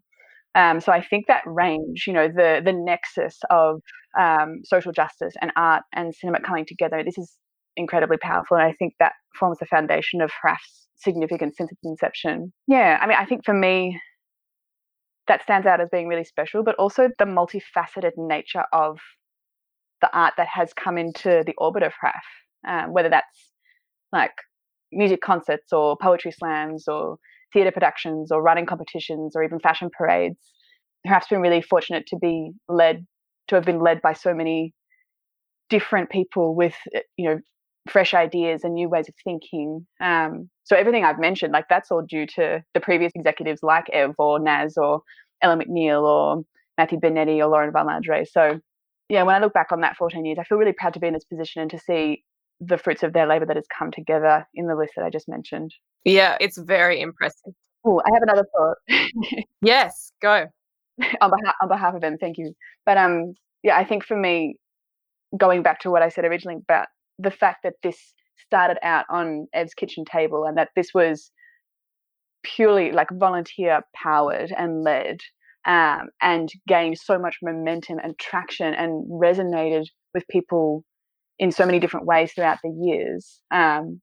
Um, 0.54 0.80
so 0.80 0.92
I 0.92 1.02
think 1.02 1.26
that 1.28 1.42
range, 1.46 2.04
you 2.06 2.12
know, 2.12 2.28
the 2.28 2.60
the 2.64 2.72
nexus 2.72 3.38
of 3.50 3.80
um, 4.18 4.60
social 4.64 4.92
justice 4.92 5.34
and 5.40 5.50
art 5.56 5.82
and 5.94 6.14
cinema 6.14 6.40
coming 6.40 6.66
together, 6.66 7.02
this 7.02 7.18
is 7.18 7.36
incredibly 7.76 8.18
powerful, 8.18 8.56
and 8.56 8.66
I 8.66 8.72
think 8.72 8.94
that 8.98 9.12
forms 9.38 9.58
the 9.58 9.66
foundation 9.66 10.20
of 10.20 10.30
HRAFF's 10.44 10.88
significance 10.96 11.56
since 11.56 11.72
its 11.72 11.80
inception. 11.84 12.52
Yeah, 12.68 12.98
I 13.00 13.06
mean, 13.06 13.16
I 13.18 13.24
think 13.24 13.44
for 13.44 13.54
me, 13.54 13.98
that 15.28 15.42
stands 15.42 15.66
out 15.66 15.80
as 15.80 15.88
being 15.90 16.08
really 16.08 16.24
special, 16.24 16.62
but 16.62 16.74
also 16.76 17.08
the 17.18 17.24
multifaceted 17.24 18.12
nature 18.16 18.64
of 18.72 18.98
the 20.00 20.14
art 20.16 20.34
that 20.36 20.48
has 20.48 20.72
come 20.74 20.98
into 20.98 21.42
the 21.46 21.54
orbit 21.58 21.82
of 21.82 21.92
HRAFF, 21.92 22.84
um, 22.84 22.92
whether 22.92 23.08
that's 23.08 23.50
like 24.12 24.32
music 24.92 25.20
concerts 25.22 25.72
or 25.72 25.96
poetry 25.96 26.32
slams 26.32 26.86
or 26.88 27.16
theatre 27.52 27.70
productions 27.70 28.30
or 28.30 28.42
writing 28.42 28.66
competitions 28.66 29.34
or 29.36 29.42
even 29.42 29.60
fashion 29.60 29.90
parades. 29.96 30.38
HRAFF's 31.06 31.28
been 31.28 31.40
really 31.40 31.62
fortunate 31.62 32.06
to 32.08 32.16
be 32.16 32.52
led, 32.68 33.06
to 33.48 33.56
have 33.56 33.64
been 33.64 33.80
led 33.80 34.00
by 34.02 34.12
so 34.12 34.34
many 34.34 34.72
different 35.68 36.10
people 36.10 36.54
with, 36.54 36.74
eh, 36.94 37.00
you 37.16 37.28
know, 37.28 37.38
fresh 37.88 38.14
ideas 38.14 38.62
and 38.62 38.74
new 38.74 38.88
ways 38.88 39.08
of 39.08 39.14
thinking. 39.24 39.86
Um, 40.00 40.48
so 40.64 40.76
everything 40.76 41.04
I've 41.04 41.18
mentioned, 41.18 41.52
like 41.52 41.64
that's 41.68 41.90
all 41.90 42.02
due 42.02 42.26
to 42.36 42.62
the 42.74 42.80
previous 42.80 43.12
executives 43.14 43.60
like 43.62 43.90
Ev 43.92 44.14
or 44.18 44.38
Naz 44.38 44.76
or 44.76 45.02
Ella 45.42 45.56
McNeil 45.56 46.02
or 46.02 46.44
Matthew 46.78 47.00
Benetti 47.00 47.38
or 47.38 47.48
Lauren 47.48 47.72
Van 47.72 47.86
Landre. 47.86 48.26
So 48.26 48.60
yeah, 49.08 49.24
when 49.24 49.34
I 49.34 49.40
look 49.40 49.52
back 49.52 49.72
on 49.72 49.80
that 49.80 49.96
14 49.96 50.24
years, 50.24 50.38
I 50.38 50.44
feel 50.44 50.58
really 50.58 50.72
proud 50.72 50.94
to 50.94 51.00
be 51.00 51.08
in 51.08 51.14
this 51.14 51.24
position 51.24 51.62
and 51.62 51.70
to 51.72 51.78
see 51.78 52.22
the 52.60 52.78
fruits 52.78 53.02
of 53.02 53.12
their 53.12 53.26
labour 53.26 53.46
that 53.46 53.56
has 53.56 53.66
come 53.76 53.90
together 53.90 54.46
in 54.54 54.66
the 54.66 54.76
list 54.76 54.92
that 54.96 55.04
I 55.04 55.10
just 55.10 55.28
mentioned. 55.28 55.72
Yeah, 56.04 56.36
it's 56.40 56.58
very 56.58 57.00
impressive. 57.00 57.54
Oh, 57.84 58.00
I 58.04 58.10
have 58.12 58.22
another 58.22 58.46
thought. 58.56 58.76
yes, 59.62 60.12
go. 60.20 60.46
on 61.20 61.30
behalf 61.30 61.54
on 61.62 61.68
behalf 61.68 61.94
of 61.94 62.00
them, 62.00 62.16
thank 62.18 62.38
you. 62.38 62.54
But 62.84 62.96
um, 62.96 63.34
yeah, 63.62 63.76
I 63.76 63.84
think 63.84 64.04
for 64.04 64.16
me, 64.16 64.56
going 65.36 65.62
back 65.62 65.80
to 65.80 65.90
what 65.90 66.02
I 66.02 66.08
said 66.08 66.24
originally 66.24 66.60
about 66.68 66.88
the 67.18 67.30
fact 67.30 67.62
that 67.64 67.74
this 67.82 67.98
started 68.46 68.78
out 68.82 69.06
on 69.08 69.46
Ev's 69.54 69.74
kitchen 69.74 70.04
table 70.04 70.44
and 70.44 70.56
that 70.58 70.70
this 70.76 70.92
was 70.94 71.30
purely 72.42 72.92
like 72.92 73.08
volunteer 73.12 73.82
powered 73.94 74.52
and 74.56 74.82
led 74.82 75.20
um, 75.64 76.08
and 76.20 76.50
gained 76.66 76.98
so 76.98 77.18
much 77.18 77.36
momentum 77.42 77.98
and 78.02 78.18
traction 78.18 78.74
and 78.74 79.08
resonated 79.08 79.86
with 80.12 80.26
people 80.28 80.84
in 81.38 81.52
so 81.52 81.64
many 81.64 81.78
different 81.78 82.06
ways 82.06 82.32
throughout 82.32 82.58
the 82.62 82.70
years. 82.70 83.40
Um, 83.50 84.00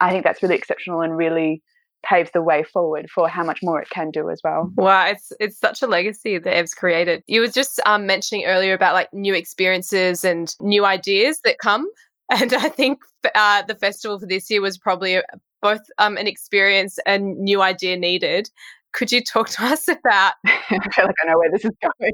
I 0.00 0.10
think 0.10 0.24
that's 0.24 0.42
really 0.42 0.56
exceptional 0.56 1.00
and 1.02 1.16
really 1.16 1.62
paves 2.02 2.30
the 2.32 2.42
way 2.42 2.62
forward 2.62 3.10
for 3.10 3.28
how 3.28 3.44
much 3.44 3.60
more 3.62 3.80
it 3.80 3.90
can 3.90 4.10
do 4.10 4.30
as 4.30 4.40
well. 4.42 4.70
Wow, 4.76 5.06
it's 5.06 5.32
it's 5.40 5.58
such 5.58 5.82
a 5.82 5.86
legacy 5.86 6.38
that 6.38 6.56
Ev's 6.56 6.74
created. 6.74 7.22
You 7.26 7.40
were 7.40 7.48
just 7.48 7.80
um, 7.86 8.06
mentioning 8.06 8.46
earlier 8.46 8.74
about 8.74 8.94
like 8.94 9.12
new 9.12 9.34
experiences 9.34 10.24
and 10.24 10.54
new 10.60 10.84
ideas 10.84 11.40
that 11.44 11.58
come, 11.58 11.88
and 12.30 12.54
I 12.54 12.68
think 12.68 13.00
uh, 13.34 13.62
the 13.62 13.74
festival 13.74 14.18
for 14.18 14.26
this 14.26 14.50
year 14.50 14.60
was 14.60 14.78
probably 14.78 15.20
both 15.62 15.82
um, 15.98 16.16
an 16.16 16.26
experience 16.26 16.98
and 17.06 17.38
new 17.38 17.60
idea 17.60 17.96
needed. 17.96 18.48
Could 18.92 19.12
you 19.12 19.22
talk 19.22 19.48
to 19.50 19.64
us 19.64 19.88
about? 19.88 20.34
I 20.46 20.78
feel 20.94 21.06
like 21.06 21.14
I 21.22 21.26
know 21.26 21.38
where 21.38 21.50
this 21.50 21.64
is 21.64 21.72
going. 21.82 22.12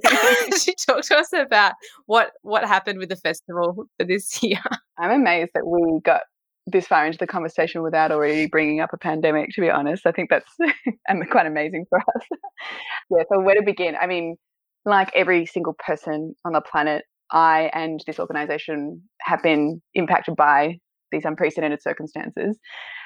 could 0.50 0.66
you 0.66 0.74
talk 0.74 1.02
to 1.04 1.16
us 1.16 1.32
about 1.32 1.74
what 2.06 2.32
what 2.42 2.64
happened 2.64 2.98
with 2.98 3.08
the 3.08 3.16
festival 3.16 3.86
for 3.98 4.04
this 4.04 4.42
year? 4.42 4.60
I'm 4.98 5.10
amazed 5.10 5.50
that 5.54 5.66
we 5.66 6.00
got 6.00 6.22
this 6.66 6.86
far 6.86 7.06
into 7.06 7.18
the 7.18 7.26
conversation 7.26 7.82
without 7.82 8.10
already 8.10 8.46
bringing 8.46 8.80
up 8.80 8.90
a 8.92 8.98
pandemic. 8.98 9.50
To 9.54 9.60
be 9.60 9.70
honest, 9.70 10.06
I 10.06 10.12
think 10.12 10.30
that's 10.30 10.50
quite 11.30 11.46
amazing 11.46 11.86
for 11.88 11.98
us. 11.98 12.26
yeah. 13.10 13.22
So 13.32 13.40
where 13.40 13.54
to 13.54 13.62
begin? 13.62 13.94
I 14.00 14.06
mean, 14.06 14.36
like 14.84 15.10
every 15.14 15.46
single 15.46 15.76
person 15.84 16.34
on 16.44 16.52
the 16.52 16.60
planet, 16.60 17.04
I 17.30 17.70
and 17.72 18.00
this 18.06 18.18
organization 18.18 19.02
have 19.22 19.42
been 19.42 19.82
impacted 19.94 20.36
by 20.36 20.78
these 21.12 21.24
unprecedented 21.24 21.82
circumstances. 21.82 22.58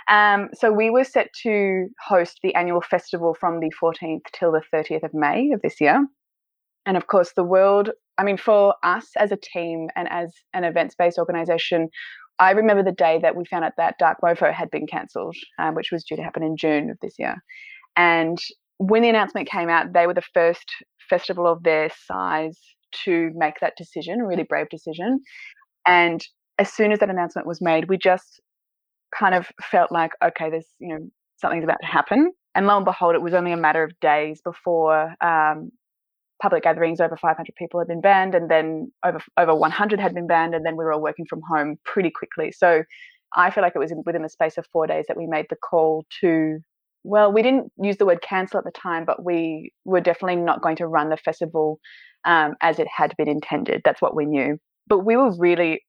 Um, 0.08 0.48
so 0.54 0.72
we 0.72 0.90
were 0.90 1.04
set 1.04 1.28
to 1.42 1.86
host 2.06 2.38
the 2.42 2.54
annual 2.54 2.80
festival 2.80 3.36
from 3.38 3.60
the 3.60 3.70
14th 3.82 4.22
till 4.32 4.52
the 4.52 4.62
30th 4.74 5.04
of 5.04 5.14
May 5.14 5.50
of 5.52 5.60
this 5.62 5.80
year. 5.80 6.06
And 6.86 6.96
of 6.96 7.06
course, 7.06 7.32
the 7.36 7.44
world, 7.44 7.90
I 8.18 8.24
mean, 8.24 8.36
for 8.36 8.74
us 8.82 9.08
as 9.16 9.32
a 9.32 9.36
team 9.36 9.88
and 9.96 10.08
as 10.10 10.32
an 10.54 10.64
events 10.64 10.94
based 10.98 11.18
organization, 11.18 11.88
I 12.40 12.52
remember 12.52 12.82
the 12.82 12.90
day 12.90 13.20
that 13.22 13.36
we 13.36 13.44
found 13.44 13.64
out 13.64 13.74
that 13.76 13.98
Dark 13.98 14.18
Mofo 14.24 14.52
had 14.52 14.70
been 14.70 14.86
cancelled, 14.86 15.36
um, 15.58 15.74
which 15.74 15.92
was 15.92 16.04
due 16.04 16.16
to 16.16 16.22
happen 16.22 16.42
in 16.42 16.56
June 16.56 16.90
of 16.90 16.98
this 17.00 17.14
year. 17.18 17.36
And 17.96 18.38
when 18.78 19.02
the 19.02 19.10
announcement 19.10 19.48
came 19.48 19.68
out, 19.68 19.92
they 19.92 20.06
were 20.06 20.14
the 20.14 20.22
first 20.32 20.64
festival 21.08 21.46
of 21.46 21.62
their 21.62 21.90
size 22.06 22.58
to 23.04 23.30
make 23.34 23.60
that 23.60 23.74
decision, 23.76 24.20
a 24.20 24.26
really 24.26 24.42
brave 24.42 24.70
decision. 24.70 25.20
And 25.86 26.26
as 26.58 26.72
soon 26.72 26.92
as 26.92 27.00
that 27.00 27.10
announcement 27.10 27.46
was 27.46 27.60
made, 27.60 27.88
we 27.88 27.98
just 27.98 28.40
kind 29.14 29.34
of 29.34 29.48
felt 29.62 29.92
like, 29.92 30.12
okay, 30.24 30.50
there's, 30.50 30.68
you 30.78 30.88
know, 30.88 31.00
something's 31.36 31.64
about 31.64 31.78
to 31.82 31.86
happen. 31.86 32.32
And 32.54 32.66
lo 32.66 32.76
and 32.76 32.84
behold, 32.84 33.14
it 33.14 33.22
was 33.22 33.34
only 33.34 33.52
a 33.52 33.56
matter 33.56 33.84
of 33.84 33.98
days 34.00 34.40
before 34.42 35.14
um, 35.22 35.70
public 36.40 36.62
gatherings 36.62 37.00
over 37.00 37.16
500 37.16 37.54
people 37.56 37.80
had 37.80 37.88
been 37.88 38.00
banned, 38.00 38.34
and 38.34 38.50
then 38.50 38.90
over 39.04 39.20
over 39.36 39.54
100 39.54 40.00
had 40.00 40.14
been 40.14 40.26
banned, 40.26 40.54
and 40.54 40.64
then 40.64 40.76
we 40.76 40.84
were 40.84 40.92
all 40.92 41.02
working 41.02 41.26
from 41.28 41.40
home 41.48 41.76
pretty 41.84 42.10
quickly. 42.10 42.52
So 42.52 42.84
I 43.36 43.50
feel 43.50 43.62
like 43.62 43.74
it 43.76 43.78
was 43.78 43.92
within 44.04 44.22
the 44.22 44.28
space 44.28 44.58
of 44.58 44.66
four 44.72 44.86
days 44.86 45.04
that 45.08 45.16
we 45.16 45.26
made 45.26 45.46
the 45.50 45.56
call 45.56 46.04
to. 46.20 46.58
Well, 47.02 47.32
we 47.32 47.42
didn't 47.42 47.72
use 47.80 47.96
the 47.96 48.04
word 48.06 48.20
cancel 48.22 48.58
at 48.58 48.64
the 48.64 48.70
time, 48.72 49.04
but 49.04 49.24
we 49.24 49.72
were 49.84 50.00
definitely 50.00 50.36
not 50.36 50.60
going 50.60 50.76
to 50.76 50.86
run 50.86 51.08
the 51.08 51.16
festival 51.16 51.80
um, 52.24 52.54
as 52.60 52.78
it 52.78 52.88
had 52.94 53.16
been 53.16 53.28
intended. 53.28 53.80
That's 53.84 54.02
what 54.02 54.14
we 54.14 54.26
knew. 54.26 54.58
But 54.86 55.00
we 55.00 55.16
were 55.16 55.34
really, 55.38 55.82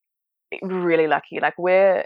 really 0.62 1.08
lucky. 1.08 1.40
Like 1.42 1.56
we're 1.58 2.06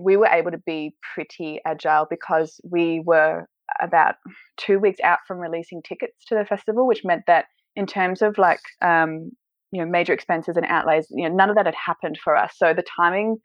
we 0.00 0.16
were 0.16 0.26
able 0.26 0.50
to 0.50 0.58
be 0.58 0.94
pretty 1.14 1.60
agile 1.66 2.06
because 2.08 2.60
we 2.64 3.02
were 3.04 3.46
about 3.80 4.16
two 4.56 4.78
weeks 4.78 5.00
out 5.02 5.18
from 5.26 5.38
releasing 5.38 5.82
tickets 5.82 6.24
to 6.26 6.34
the 6.34 6.44
festival, 6.44 6.86
which 6.86 7.04
meant 7.04 7.22
that 7.26 7.46
in 7.76 7.86
terms 7.86 8.22
of 8.22 8.38
like 8.38 8.60
um, 8.82 9.30
you 9.70 9.80
know 9.80 9.90
major 9.90 10.12
expenses 10.12 10.56
and 10.56 10.66
outlays, 10.66 11.06
you 11.10 11.28
know 11.28 11.34
none 11.34 11.50
of 11.50 11.56
that 11.56 11.66
had 11.66 11.74
happened 11.74 12.18
for 12.22 12.36
us. 12.36 12.54
So 12.56 12.74
the 12.74 12.84
timing 12.96 13.36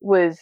was 0.00 0.38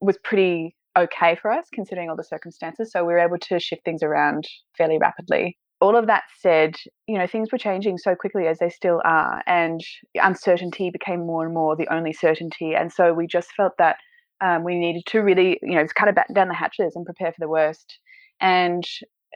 was 0.00 0.18
pretty 0.24 0.74
okay 0.98 1.36
for 1.40 1.50
us 1.50 1.66
considering 1.72 2.10
all 2.10 2.16
the 2.16 2.24
circumstances. 2.24 2.90
So 2.92 3.04
we 3.04 3.12
were 3.12 3.18
able 3.18 3.38
to 3.38 3.60
shift 3.60 3.84
things 3.84 4.02
around 4.02 4.46
fairly 4.76 4.98
rapidly. 4.98 5.56
All 5.80 5.96
of 5.96 6.06
that 6.06 6.24
said, 6.38 6.76
you 7.08 7.18
know, 7.18 7.26
things 7.26 7.50
were 7.50 7.58
changing 7.58 7.98
so 7.98 8.14
quickly 8.14 8.46
as 8.46 8.58
they 8.58 8.68
still 8.68 9.00
are, 9.04 9.42
and 9.46 9.80
uncertainty 10.14 10.90
became 10.90 11.26
more 11.26 11.44
and 11.44 11.54
more 11.54 11.74
the 11.74 11.92
only 11.92 12.12
certainty. 12.12 12.74
And 12.74 12.92
so 12.92 13.12
we 13.12 13.26
just 13.26 13.52
felt 13.56 13.72
that 13.78 13.96
um, 14.42 14.64
we 14.64 14.78
needed 14.78 15.04
to 15.06 15.20
really, 15.20 15.58
you 15.62 15.74
know, 15.74 15.86
kind 15.96 16.08
of 16.08 16.14
batten 16.14 16.34
down 16.34 16.48
the 16.48 16.54
hatches 16.54 16.94
and 16.94 17.04
prepare 17.04 17.32
for 17.32 17.40
the 17.40 17.48
worst. 17.48 17.98
And 18.40 18.84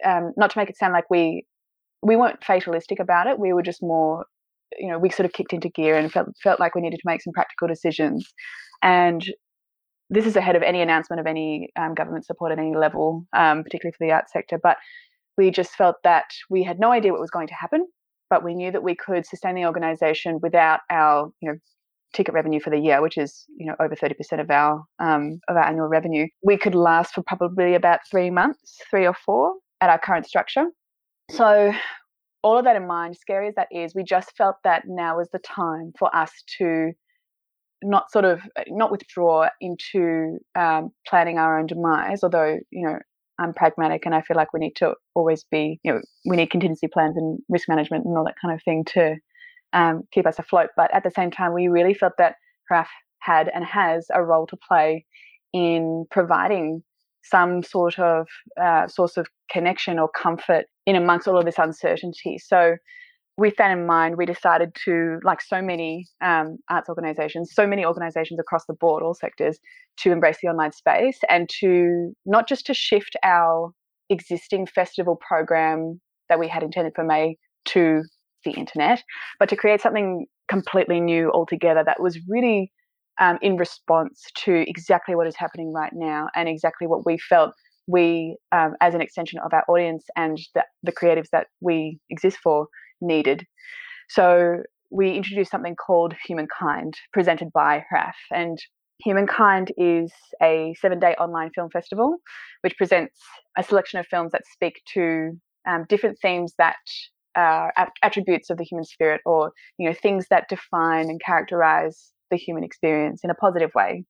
um, 0.04 0.32
not 0.36 0.50
to 0.50 0.58
make 0.58 0.70
it 0.70 0.76
sound 0.76 0.92
like 0.92 1.10
we 1.10 1.44
we 2.02 2.16
weren't 2.16 2.44
fatalistic 2.44 3.00
about 3.00 3.26
it. 3.26 3.38
We 3.38 3.52
were 3.52 3.62
just 3.62 3.82
more, 3.82 4.26
you 4.78 4.88
know, 4.88 4.98
we 4.98 5.10
sort 5.10 5.26
of 5.26 5.32
kicked 5.32 5.52
into 5.52 5.68
gear 5.68 5.96
and 5.96 6.12
felt 6.12 6.28
felt 6.42 6.60
like 6.60 6.74
we 6.74 6.82
needed 6.82 6.98
to 6.98 7.06
make 7.06 7.22
some 7.22 7.32
practical 7.32 7.68
decisions. 7.68 8.32
And 8.82 9.24
this 10.10 10.26
is 10.26 10.36
ahead 10.36 10.56
of 10.56 10.62
any 10.62 10.80
announcement 10.80 11.20
of 11.20 11.26
any 11.26 11.70
um, 11.76 11.94
government 11.94 12.26
support 12.26 12.52
at 12.52 12.58
any 12.58 12.76
level, 12.76 13.26
um, 13.36 13.64
particularly 13.64 13.94
for 13.96 14.06
the 14.06 14.12
arts 14.12 14.32
sector. 14.32 14.58
But 14.62 14.76
we 15.36 15.50
just 15.50 15.72
felt 15.72 15.96
that 16.04 16.26
we 16.48 16.62
had 16.62 16.78
no 16.78 16.92
idea 16.92 17.12
what 17.12 17.20
was 17.20 17.30
going 17.30 17.48
to 17.48 17.54
happen, 17.54 17.86
but 18.30 18.44
we 18.44 18.54
knew 18.54 18.70
that 18.70 18.82
we 18.82 18.94
could 18.94 19.26
sustain 19.26 19.54
the 19.54 19.66
organisation 19.66 20.38
without 20.40 20.80
our, 20.90 21.30
you 21.40 21.50
know, 21.50 21.58
ticket 22.14 22.34
revenue 22.34 22.60
for 22.60 22.70
the 22.70 22.78
year, 22.78 23.02
which 23.02 23.18
is 23.18 23.44
you 23.56 23.66
know 23.66 23.74
over 23.80 23.94
thirty 23.94 24.14
percent 24.14 24.40
of 24.40 24.50
our 24.50 24.84
um, 24.98 25.40
of 25.48 25.56
our 25.56 25.66
annual 25.66 25.88
revenue, 25.88 26.26
we 26.42 26.56
could 26.56 26.74
last 26.74 27.14
for 27.14 27.22
probably 27.26 27.74
about 27.74 28.00
three 28.10 28.30
months, 28.30 28.78
three 28.90 29.06
or 29.06 29.14
four 29.14 29.54
at 29.80 29.90
our 29.90 29.98
current 29.98 30.26
structure. 30.26 30.66
So, 31.30 31.72
all 32.42 32.58
of 32.58 32.64
that 32.64 32.76
in 32.76 32.86
mind, 32.86 33.16
scary 33.16 33.48
as 33.48 33.54
that 33.56 33.68
is, 33.70 33.94
we 33.94 34.04
just 34.04 34.36
felt 34.36 34.56
that 34.64 34.84
now 34.86 35.18
was 35.18 35.28
the 35.32 35.40
time 35.40 35.92
for 35.98 36.14
us 36.14 36.30
to 36.58 36.92
not 37.82 38.10
sort 38.10 38.24
of 38.24 38.40
not 38.68 38.90
withdraw 38.90 39.48
into 39.60 40.38
um, 40.54 40.90
planning 41.06 41.38
our 41.38 41.58
own 41.58 41.66
demise. 41.66 42.22
Although 42.22 42.58
you 42.70 42.86
know 42.86 42.98
I'm 43.38 43.52
pragmatic 43.52 44.06
and 44.06 44.14
I 44.14 44.22
feel 44.22 44.36
like 44.36 44.52
we 44.52 44.60
need 44.60 44.76
to 44.76 44.94
always 45.14 45.44
be 45.50 45.78
you 45.82 45.92
know 45.92 46.00
we 46.24 46.36
need 46.36 46.50
contingency 46.50 46.88
plans 46.88 47.16
and 47.16 47.38
risk 47.48 47.68
management 47.68 48.04
and 48.04 48.16
all 48.16 48.24
that 48.24 48.36
kind 48.40 48.54
of 48.54 48.62
thing 48.62 48.84
to 48.94 49.16
um, 49.76 50.02
keep 50.10 50.26
us 50.26 50.38
afloat. 50.38 50.70
But 50.76 50.92
at 50.92 51.04
the 51.04 51.10
same 51.10 51.30
time, 51.30 51.52
we 51.52 51.68
really 51.68 51.94
felt 51.94 52.14
that 52.18 52.36
HRAFF 52.72 52.86
had 53.20 53.50
and 53.54 53.64
has 53.64 54.06
a 54.12 54.24
role 54.24 54.46
to 54.46 54.56
play 54.56 55.04
in 55.52 56.06
providing 56.10 56.82
some 57.22 57.62
sort 57.62 57.98
of 57.98 58.26
uh, 58.60 58.86
source 58.88 59.16
of 59.16 59.26
connection 59.50 59.98
or 59.98 60.08
comfort 60.08 60.64
in 60.86 60.96
amongst 60.96 61.28
all 61.28 61.38
of 61.38 61.44
this 61.44 61.58
uncertainty. 61.58 62.38
So, 62.38 62.76
with 63.38 63.56
that 63.56 63.70
in 63.70 63.86
mind, 63.86 64.16
we 64.16 64.24
decided 64.24 64.74
to, 64.86 65.18
like 65.22 65.42
so 65.42 65.60
many 65.60 66.06
um, 66.22 66.56
arts 66.70 66.88
organisations, 66.88 67.52
so 67.52 67.66
many 67.66 67.84
organisations 67.84 68.40
across 68.40 68.64
the 68.64 68.72
board, 68.72 69.02
all 69.02 69.12
sectors, 69.12 69.58
to 69.98 70.10
embrace 70.10 70.38
the 70.42 70.48
online 70.48 70.72
space 70.72 71.18
and 71.28 71.46
to 71.60 72.14
not 72.24 72.48
just 72.48 72.64
to 72.66 72.72
shift 72.72 73.14
our 73.22 73.72
existing 74.08 74.66
festival 74.66 75.16
program 75.16 76.00
that 76.30 76.38
we 76.38 76.48
had 76.48 76.62
intended 76.62 76.94
for 76.94 77.04
May 77.04 77.36
to 77.66 78.04
the 78.46 78.58
internet, 78.58 79.02
but 79.38 79.48
to 79.50 79.56
create 79.56 79.82
something 79.82 80.26
completely 80.48 81.00
new 81.00 81.30
altogether 81.32 81.82
that 81.84 82.00
was 82.00 82.18
really 82.28 82.72
um, 83.18 83.38
in 83.42 83.56
response 83.56 84.24
to 84.44 84.64
exactly 84.68 85.14
what 85.14 85.26
is 85.26 85.36
happening 85.36 85.72
right 85.72 85.92
now 85.92 86.28
and 86.34 86.48
exactly 86.48 86.86
what 86.86 87.04
we 87.04 87.18
felt 87.18 87.52
we, 87.86 88.36
um, 88.52 88.74
as 88.80 88.94
an 88.94 89.00
extension 89.00 89.38
of 89.44 89.52
our 89.52 89.64
audience 89.68 90.04
and 90.16 90.38
the, 90.54 90.64
the 90.82 90.92
creatives 90.92 91.28
that 91.30 91.46
we 91.60 91.98
exist 92.10 92.38
for, 92.42 92.68
needed. 93.00 93.46
So 94.08 94.62
we 94.90 95.12
introduced 95.12 95.50
something 95.50 95.76
called 95.76 96.14
Humankind, 96.26 96.94
presented 97.12 97.52
by 97.52 97.84
HRAFF. 97.92 98.14
And 98.32 98.58
Humankind 99.04 99.72
is 99.76 100.12
a 100.42 100.74
seven 100.80 100.98
day 100.98 101.14
online 101.18 101.50
film 101.54 101.70
festival, 101.70 102.16
which 102.62 102.76
presents 102.76 103.18
a 103.56 103.62
selection 103.62 104.00
of 104.00 104.06
films 104.06 104.32
that 104.32 104.42
speak 104.52 104.80
to 104.94 105.38
um, 105.68 105.84
different 105.88 106.18
themes 106.20 106.54
that 106.58 106.76
are 107.36 107.72
attributes 108.02 108.50
of 108.50 108.58
the 108.58 108.64
human 108.64 108.84
spirit 108.84 109.20
or 109.24 109.52
you 109.78 109.88
know 109.88 109.94
things 109.94 110.26
that 110.30 110.48
define 110.48 111.08
and 111.10 111.20
characterize 111.24 112.12
the 112.30 112.36
human 112.36 112.64
experience 112.64 113.20
in 113.22 113.30
a 113.30 113.34
positive 113.34 113.70
way. 113.74 114.04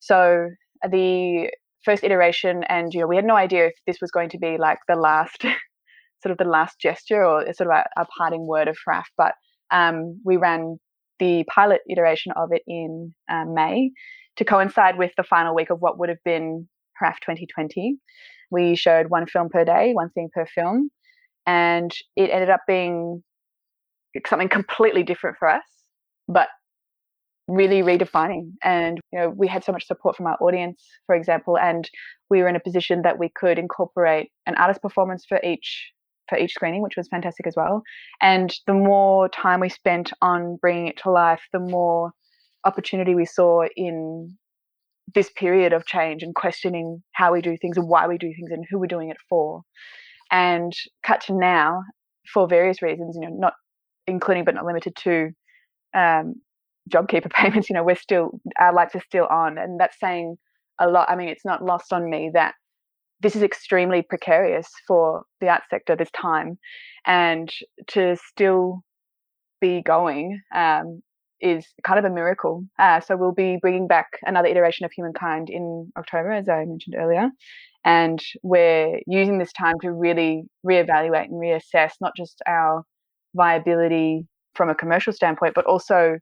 So 0.00 0.50
the 0.88 1.50
first 1.84 2.04
iteration, 2.04 2.64
and 2.64 2.92
you 2.92 3.00
know, 3.00 3.06
we 3.06 3.16
had 3.16 3.24
no 3.24 3.36
idea 3.36 3.66
if 3.66 3.74
this 3.86 3.98
was 4.00 4.10
going 4.10 4.28
to 4.30 4.38
be 4.38 4.58
like 4.58 4.78
the 4.88 4.96
last, 4.96 5.42
sort 6.22 6.32
of 6.32 6.38
the 6.38 6.44
last 6.44 6.78
gesture 6.80 7.24
or 7.24 7.44
sort 7.54 7.70
of 7.70 7.76
a, 7.76 8.02
a 8.02 8.06
parting 8.18 8.46
word 8.46 8.68
of 8.68 8.76
HRAFF, 8.86 9.04
but 9.16 9.34
um, 9.70 10.20
we 10.24 10.36
ran 10.36 10.78
the 11.18 11.44
pilot 11.44 11.80
iteration 11.88 12.32
of 12.32 12.50
it 12.52 12.62
in 12.66 13.14
uh, 13.30 13.44
May 13.46 13.90
to 14.36 14.44
coincide 14.44 14.98
with 14.98 15.12
the 15.16 15.22
final 15.22 15.54
week 15.54 15.70
of 15.70 15.78
what 15.80 15.98
would 15.98 16.08
have 16.08 16.22
been 16.24 16.68
HRAFF 17.02 17.20
2020. 17.22 17.96
We 18.50 18.76
showed 18.76 19.06
one 19.08 19.26
film 19.26 19.48
per 19.48 19.64
day, 19.64 19.92
one 19.92 20.10
thing 20.10 20.28
per 20.32 20.46
film, 20.46 20.90
and 21.46 21.92
it 22.16 22.30
ended 22.30 22.50
up 22.50 22.60
being 22.66 23.22
something 24.26 24.48
completely 24.48 25.02
different 25.02 25.36
for 25.38 25.48
us, 25.48 25.62
but 26.28 26.48
really 27.48 27.82
redefining. 27.82 28.52
And 28.64 29.00
you 29.12 29.18
know, 29.18 29.30
we 29.30 29.46
had 29.46 29.64
so 29.64 29.72
much 29.72 29.86
support 29.86 30.16
from 30.16 30.26
our 30.26 30.36
audience, 30.40 30.82
for 31.06 31.14
example, 31.14 31.58
and 31.58 31.88
we 32.30 32.42
were 32.42 32.48
in 32.48 32.56
a 32.56 32.60
position 32.60 33.02
that 33.02 33.18
we 33.18 33.30
could 33.34 33.58
incorporate 33.58 34.30
an 34.46 34.56
artist 34.56 34.82
performance 34.82 35.24
for 35.28 35.40
each 35.44 35.92
for 36.28 36.36
each 36.38 36.54
screening, 36.54 36.82
which 36.82 36.96
was 36.96 37.06
fantastic 37.08 37.46
as 37.46 37.54
well. 37.56 37.82
And 38.20 38.52
the 38.66 38.74
more 38.74 39.28
time 39.28 39.60
we 39.60 39.68
spent 39.68 40.12
on 40.20 40.56
bringing 40.60 40.88
it 40.88 40.96
to 41.04 41.10
life, 41.10 41.40
the 41.52 41.60
more 41.60 42.10
opportunity 42.64 43.14
we 43.14 43.26
saw 43.26 43.64
in 43.76 44.36
this 45.14 45.30
period 45.36 45.72
of 45.72 45.86
change 45.86 46.24
and 46.24 46.34
questioning 46.34 47.02
how 47.12 47.32
we 47.32 47.40
do 47.40 47.56
things 47.56 47.76
and 47.76 47.88
why 47.88 48.08
we 48.08 48.18
do 48.18 48.32
things 48.34 48.50
and 48.50 48.64
who 48.68 48.78
we're 48.78 48.86
doing 48.86 49.10
it 49.10 49.18
for. 49.28 49.62
And 50.30 50.72
cut 51.04 51.20
to 51.22 51.34
now, 51.34 51.82
for 52.32 52.48
various 52.48 52.82
reasons, 52.82 53.16
you 53.20 53.28
know, 53.28 53.36
not 53.36 53.54
including 54.06 54.44
but 54.44 54.54
not 54.54 54.66
limited 54.66 54.94
to 54.96 55.30
um, 55.94 56.34
JobKeeper 56.90 57.30
payments, 57.32 57.68
you 57.68 57.74
know, 57.74 57.84
we're 57.84 57.96
still, 57.96 58.40
our 58.58 58.72
lights 58.72 58.94
are 58.94 59.02
still 59.02 59.26
on. 59.26 59.58
And 59.58 59.78
that's 59.78 59.98
saying 60.00 60.36
a 60.78 60.88
lot. 60.88 61.10
I 61.10 61.16
mean, 61.16 61.28
it's 61.28 61.44
not 61.44 61.64
lost 61.64 61.92
on 61.92 62.08
me 62.10 62.30
that 62.34 62.54
this 63.20 63.34
is 63.34 63.42
extremely 63.42 64.02
precarious 64.02 64.68
for 64.86 65.22
the 65.40 65.48
arts 65.48 65.66
sector 65.70 65.96
this 65.96 66.10
time. 66.10 66.58
And 67.06 67.50
to 67.88 68.16
still 68.16 68.82
be 69.60 69.80
going 69.82 70.40
um, 70.54 71.02
is 71.40 71.66
kind 71.84 71.98
of 71.98 72.04
a 72.04 72.14
miracle. 72.14 72.64
Uh, 72.78 73.00
so 73.00 73.16
we'll 73.16 73.32
be 73.32 73.58
bringing 73.60 73.86
back 73.86 74.06
another 74.24 74.48
iteration 74.48 74.84
of 74.84 74.92
Humankind 74.92 75.50
in 75.50 75.92
October, 75.96 76.30
as 76.30 76.48
I 76.48 76.64
mentioned 76.64 76.96
earlier. 76.98 77.28
And 77.84 78.20
we're 78.42 79.00
using 79.06 79.38
this 79.38 79.52
time 79.52 79.76
to 79.82 79.92
really 79.92 80.44
reevaluate 80.66 81.26
and 81.26 81.34
reassess 81.34 81.92
not 82.00 82.12
just 82.16 82.42
our 82.46 82.82
viability 83.34 84.26
from 84.54 84.70
a 84.70 84.74
commercial 84.74 85.12
standpoint, 85.12 85.54
but 85.54 85.66
also 85.66 86.18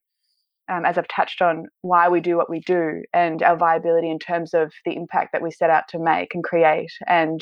um, 0.68 0.85
as 0.85 0.99
I've 0.99 1.09
touched 1.09 1.42
on, 1.42 1.66
why 1.83 2.09
we 2.09 2.21
do 2.21 2.37
what 2.37 2.49
we 2.49 2.61
do 2.61 3.02
and 3.12 3.42
our 3.42 3.56
viability 3.56 4.11
in 4.11 4.18
terms 4.18 4.54
of 4.54 4.73
the 4.85 4.97
impact 4.97 5.33
that 5.33 5.42
we 5.42 5.50
set 5.50 5.71
out 5.71 5.85
to 5.90 5.99
make 5.99 6.35
and 6.35 6.42
create 6.42 6.90
and 7.06 7.40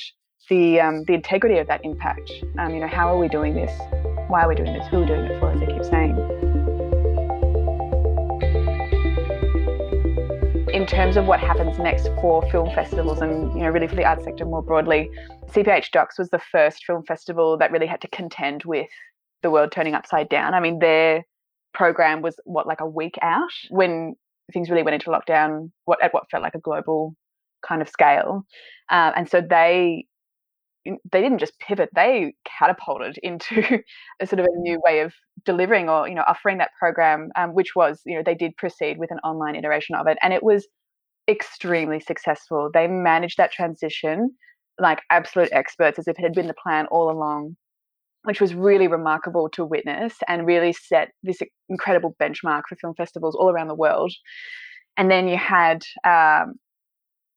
the 0.50 0.80
um, 0.80 1.04
the 1.06 1.14
integrity 1.14 1.58
of 1.58 1.68
that 1.68 1.84
impact. 1.84 2.32
Um, 2.58 2.74
you 2.74 2.80
know, 2.80 2.88
how 2.88 3.14
are 3.14 3.18
we 3.18 3.28
doing 3.28 3.54
this? 3.54 3.72
Why 4.28 4.42
are 4.42 4.48
we 4.48 4.56
doing 4.56 4.72
this? 4.72 4.86
Who 4.88 4.98
are 4.98 5.00
we 5.00 5.06
doing 5.06 5.24
it 5.24 5.38
for? 5.38 5.52
As 5.52 5.62
I 5.62 5.66
keep 5.66 5.84
saying. 5.84 6.51
In 10.72 10.86
terms 10.86 11.18
of 11.18 11.26
what 11.26 11.38
happens 11.38 11.78
next 11.78 12.08
for 12.20 12.42
film 12.50 12.74
festivals 12.74 13.20
and 13.20 13.52
you 13.54 13.60
know 13.60 13.68
really 13.68 13.86
for 13.86 13.94
the 13.94 14.04
arts 14.04 14.24
sector 14.24 14.46
more 14.46 14.62
broadly, 14.62 15.10
CPH:DOX 15.48 16.18
was 16.18 16.30
the 16.30 16.38
first 16.38 16.84
film 16.86 17.04
festival 17.04 17.58
that 17.58 17.70
really 17.70 17.86
had 17.86 18.00
to 18.00 18.08
contend 18.08 18.64
with 18.64 18.88
the 19.42 19.50
world 19.50 19.70
turning 19.70 19.94
upside 19.94 20.30
down. 20.30 20.54
I 20.54 20.60
mean, 20.60 20.78
they're 20.78 21.24
program 21.74 22.22
was 22.22 22.36
what 22.44 22.66
like 22.66 22.80
a 22.80 22.86
week 22.86 23.18
out 23.22 23.52
when 23.68 24.14
things 24.52 24.70
really 24.70 24.82
went 24.82 24.94
into 24.94 25.10
lockdown 25.10 25.70
what 25.84 26.02
at 26.02 26.12
what 26.12 26.30
felt 26.30 26.42
like 26.42 26.54
a 26.54 26.60
global 26.60 27.14
kind 27.66 27.80
of 27.80 27.88
scale 27.88 28.44
uh, 28.90 29.12
and 29.16 29.28
so 29.28 29.40
they 29.40 30.04
they 30.84 31.20
didn't 31.20 31.38
just 31.38 31.58
pivot 31.58 31.88
they 31.94 32.34
catapulted 32.44 33.18
into 33.22 33.82
a 34.20 34.26
sort 34.26 34.40
of 34.40 34.46
a 34.46 34.58
new 34.58 34.80
way 34.84 35.00
of 35.00 35.12
delivering 35.44 35.88
or 35.88 36.08
you 36.08 36.14
know 36.14 36.24
offering 36.26 36.58
that 36.58 36.70
program 36.78 37.30
um, 37.36 37.54
which 37.54 37.74
was 37.74 38.00
you 38.04 38.16
know 38.16 38.22
they 38.24 38.34
did 38.34 38.56
proceed 38.56 38.98
with 38.98 39.10
an 39.10 39.18
online 39.18 39.56
iteration 39.56 39.94
of 39.94 40.06
it 40.06 40.18
and 40.22 40.32
it 40.32 40.42
was 40.42 40.66
extremely 41.28 42.00
successful 42.00 42.70
they 42.72 42.86
managed 42.86 43.38
that 43.38 43.52
transition 43.52 44.30
like 44.80 45.00
absolute 45.10 45.48
experts 45.52 45.98
as 45.98 46.08
if 46.08 46.18
it 46.18 46.22
had 46.22 46.32
been 46.32 46.48
the 46.48 46.54
plan 46.54 46.86
all 46.86 47.10
along 47.10 47.56
which 48.24 48.40
was 48.40 48.54
really 48.54 48.88
remarkable 48.88 49.48
to 49.50 49.64
witness 49.64 50.14
and 50.28 50.46
really 50.46 50.72
set 50.72 51.10
this 51.22 51.40
incredible 51.68 52.14
benchmark 52.20 52.62
for 52.68 52.76
film 52.80 52.94
festivals 52.94 53.34
all 53.34 53.50
around 53.50 53.68
the 53.68 53.74
world. 53.74 54.12
And 54.96 55.10
then 55.10 55.26
you 55.26 55.36
had 55.36 55.82
um, 56.04 56.54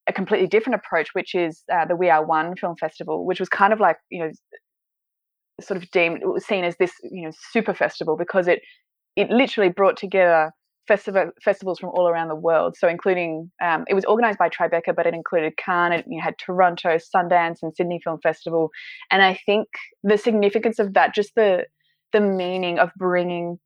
a 0.08 0.14
completely 0.14 0.48
different 0.48 0.82
approach, 0.84 1.10
which 1.14 1.34
is 1.34 1.64
uh, 1.72 1.86
the 1.86 1.96
We 1.96 2.10
Are 2.10 2.26
One 2.26 2.56
Film 2.56 2.76
Festival, 2.80 3.26
which 3.26 3.40
was 3.40 3.50
kind 3.50 3.74
of 3.74 3.80
like 3.80 3.98
you 4.10 4.20
know, 4.20 4.32
sort 5.62 5.82
of 5.82 5.90
deemed 5.92 6.22
seen 6.40 6.64
as 6.64 6.76
this 6.78 6.92
you 7.04 7.24
know 7.24 7.32
super 7.52 7.74
festival 7.74 8.18
because 8.18 8.48
it 8.48 8.62
it 9.16 9.30
literally 9.30 9.70
brought 9.70 9.98
together 9.98 10.52
festival, 10.88 11.32
festivals 11.44 11.80
from 11.80 11.90
all 11.90 12.08
around 12.08 12.28
the 12.28 12.36
world. 12.36 12.76
So, 12.78 12.88
including 12.88 13.52
um, 13.64 13.86
it 13.88 13.94
was 13.94 14.06
organized 14.06 14.38
by 14.38 14.50
Tribeca, 14.50 14.96
but 14.96 15.06
it 15.06 15.14
included 15.14 15.58
Cannes, 15.58 15.94
it 15.94 16.06
you 16.08 16.22
had 16.22 16.38
Toronto, 16.38 16.98
Sundance, 16.98 17.60
and 17.62 17.76
Sydney 17.76 18.00
Film 18.04 18.20
Festival. 18.22 18.70
And 19.12 19.22
I 19.22 19.40
think 19.46 19.68
the 20.04 20.18
significance 20.18 20.80
of 20.80 20.94
that, 20.94 21.14
just 21.14 21.34
the 21.36 21.66
the 22.14 22.22
meaning 22.22 22.80
of 22.80 22.92
bringing 22.98 23.60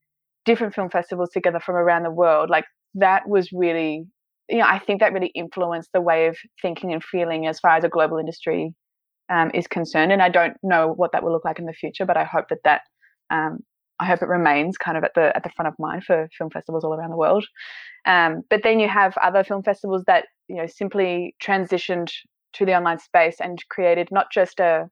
different 0.45 0.73
film 0.73 0.89
festivals 0.89 1.29
together 1.31 1.59
from 1.59 1.75
around 1.75 2.03
the 2.03 2.11
world, 2.11 2.49
like 2.49 2.65
that 2.95 3.27
was 3.27 3.51
really, 3.51 4.05
you 4.49 4.57
know, 4.57 4.65
I 4.65 4.79
think 4.79 4.99
that 4.99 5.13
really 5.13 5.31
influenced 5.35 5.91
the 5.93 6.01
way 6.01 6.27
of 6.27 6.37
thinking 6.61 6.91
and 6.93 7.03
feeling 7.03 7.47
as 7.47 7.59
far 7.59 7.75
as 7.77 7.83
a 7.83 7.89
global 7.89 8.17
industry 8.17 8.73
um, 9.29 9.51
is 9.53 9.67
concerned. 9.67 10.11
And 10.11 10.21
I 10.21 10.29
don't 10.29 10.57
know 10.63 10.93
what 10.95 11.11
that 11.11 11.23
will 11.23 11.31
look 11.31 11.45
like 11.45 11.59
in 11.59 11.65
the 11.65 11.73
future, 11.73 12.05
but 12.05 12.17
I 12.17 12.23
hope 12.23 12.49
that 12.49 12.63
that 12.63 12.81
um, 13.29 13.59
I 13.99 14.05
hope 14.05 14.21
it 14.21 14.27
remains 14.27 14.77
kind 14.77 14.97
of 14.97 15.03
at 15.03 15.13
the 15.13 15.35
at 15.35 15.43
the 15.43 15.49
front 15.55 15.67
of 15.67 15.75
mind 15.77 16.03
for 16.03 16.29
film 16.37 16.49
festivals 16.49 16.83
all 16.83 16.93
around 16.93 17.11
the 17.11 17.17
world. 17.17 17.45
Um, 18.05 18.41
but 18.49 18.63
then 18.63 18.79
you 18.79 18.87
have 18.87 19.15
other 19.21 19.43
film 19.43 19.63
festivals 19.63 20.03
that 20.07 20.25
you 20.47 20.55
know 20.55 20.67
simply 20.67 21.35
transitioned 21.43 22.11
to 22.53 22.65
the 22.65 22.75
online 22.75 22.99
space 22.99 23.37
and 23.39 23.63
created 23.69 24.07
not 24.11 24.31
just 24.31 24.59
a 24.59 24.89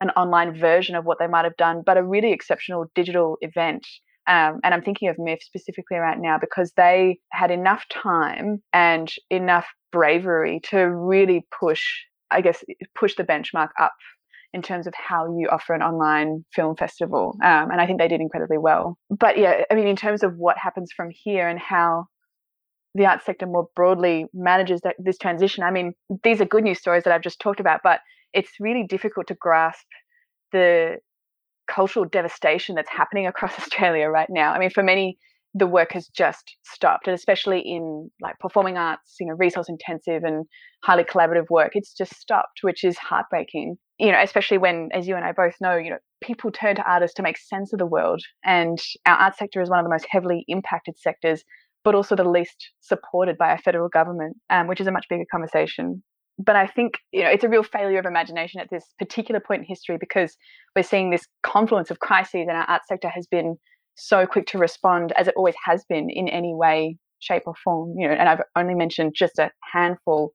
an 0.00 0.10
online 0.10 0.58
version 0.58 0.94
of 0.94 1.04
what 1.04 1.18
they 1.18 1.26
might 1.26 1.44
have 1.44 1.56
done, 1.56 1.82
but 1.84 1.98
a 1.98 2.02
really 2.02 2.32
exceptional 2.32 2.86
digital 2.94 3.36
event. 3.42 3.86
Um, 4.26 4.60
and 4.62 4.74
I'm 4.74 4.82
thinking 4.82 5.08
of 5.08 5.16
MIFF 5.18 5.42
specifically 5.42 5.96
right 5.96 6.18
now 6.18 6.38
because 6.38 6.72
they 6.76 7.18
had 7.32 7.50
enough 7.50 7.84
time 7.88 8.62
and 8.72 9.12
enough 9.30 9.66
bravery 9.90 10.60
to 10.70 10.78
really 10.78 11.46
push, 11.58 11.82
I 12.30 12.40
guess, 12.40 12.62
push 12.94 13.16
the 13.16 13.24
benchmark 13.24 13.70
up 13.80 13.94
in 14.52 14.62
terms 14.62 14.86
of 14.86 14.94
how 14.94 15.26
you 15.38 15.48
offer 15.50 15.74
an 15.74 15.82
online 15.82 16.44
film 16.52 16.76
festival. 16.76 17.36
Um, 17.42 17.70
and 17.70 17.80
I 17.80 17.86
think 17.86 17.98
they 17.98 18.08
did 18.08 18.20
incredibly 18.20 18.58
well. 18.58 18.98
But 19.08 19.38
yeah, 19.38 19.62
I 19.70 19.74
mean, 19.74 19.86
in 19.86 19.96
terms 19.96 20.22
of 20.22 20.36
what 20.36 20.58
happens 20.58 20.90
from 20.94 21.10
here 21.10 21.48
and 21.48 21.58
how 21.58 22.06
the 22.94 23.06
arts 23.06 23.24
sector 23.24 23.46
more 23.46 23.68
broadly 23.76 24.26
manages 24.34 24.80
that, 24.82 24.96
this 24.98 25.18
transition, 25.18 25.62
I 25.62 25.70
mean, 25.70 25.92
these 26.24 26.40
are 26.40 26.44
good 26.44 26.64
news 26.64 26.78
stories 26.78 27.04
that 27.04 27.12
I've 27.12 27.22
just 27.22 27.40
talked 27.40 27.60
about, 27.60 27.80
but 27.84 28.00
it's 28.32 28.50
really 28.58 28.84
difficult 28.84 29.28
to 29.28 29.34
grasp 29.34 29.86
the 30.52 30.98
cultural 31.72 32.04
devastation 32.04 32.74
that's 32.74 32.90
happening 32.90 33.26
across 33.26 33.52
Australia 33.58 34.08
right 34.08 34.28
now. 34.30 34.52
I 34.52 34.58
mean, 34.58 34.70
for 34.70 34.82
many, 34.82 35.18
the 35.54 35.66
work 35.66 35.92
has 35.92 36.08
just 36.08 36.56
stopped, 36.62 37.08
and 37.08 37.14
especially 37.14 37.60
in 37.60 38.10
like 38.20 38.38
performing 38.38 38.76
arts, 38.76 39.16
you 39.18 39.26
know, 39.26 39.34
resource 39.34 39.68
intensive 39.68 40.22
and 40.22 40.46
highly 40.84 41.02
collaborative 41.04 41.50
work, 41.50 41.72
it's 41.74 41.92
just 41.92 42.14
stopped, 42.14 42.60
which 42.62 42.84
is 42.84 42.96
heartbreaking 42.98 43.76
you 44.00 44.10
know, 44.10 44.20
especially 44.22 44.56
when, 44.56 44.88
as 44.92 45.06
you 45.06 45.14
and 45.14 45.26
I 45.26 45.32
both 45.32 45.54
know, 45.60 45.76
you 45.76 45.90
know, 45.90 45.98
people 46.22 46.50
turn 46.50 46.74
to 46.76 46.90
artists 46.90 47.14
to 47.16 47.22
make 47.22 47.36
sense 47.36 47.74
of 47.74 47.78
the 47.78 47.86
world. 47.86 48.22
And 48.44 48.78
our 49.04 49.14
art 49.14 49.36
sector 49.36 49.60
is 49.60 49.68
one 49.68 49.78
of 49.78 49.84
the 49.84 49.90
most 49.90 50.06
heavily 50.08 50.44
impacted 50.48 50.98
sectors, 50.98 51.44
but 51.84 51.94
also 51.94 52.16
the 52.16 52.24
least 52.24 52.70
supported 52.80 53.36
by 53.36 53.50
our 53.50 53.58
federal 53.58 53.90
government, 53.90 54.38
um, 54.48 54.68
which 54.68 54.80
is 54.80 54.86
a 54.86 54.92
much 54.92 55.04
bigger 55.10 55.26
conversation. 55.30 56.02
But 56.42 56.56
I 56.56 56.66
think, 56.66 56.94
you 57.12 57.22
know, 57.22 57.30
it's 57.30 57.44
a 57.44 57.48
real 57.48 57.62
failure 57.62 57.98
of 57.98 58.06
imagination 58.06 58.60
at 58.60 58.70
this 58.70 58.84
particular 58.98 59.40
point 59.40 59.60
in 59.62 59.66
history 59.66 59.98
because 59.98 60.36
we're 60.74 60.82
seeing 60.82 61.10
this 61.10 61.26
confluence 61.42 61.90
of 61.90 62.00
crises 62.00 62.46
and 62.48 62.56
our 62.56 62.64
art 62.64 62.82
sector 62.88 63.08
has 63.08 63.26
been 63.26 63.56
so 63.96 64.26
quick 64.26 64.46
to 64.46 64.58
respond 64.58 65.12
as 65.16 65.28
it 65.28 65.34
always 65.36 65.54
has 65.64 65.84
been 65.88 66.08
in 66.08 66.28
any 66.28 66.54
way, 66.54 66.96
shape 67.18 67.42
or 67.46 67.54
form, 67.62 67.94
you 67.98 68.08
know, 68.08 68.14
and 68.14 68.28
I've 68.28 68.42
only 68.56 68.74
mentioned 68.74 69.12
just 69.14 69.38
a 69.38 69.50
handful 69.72 70.32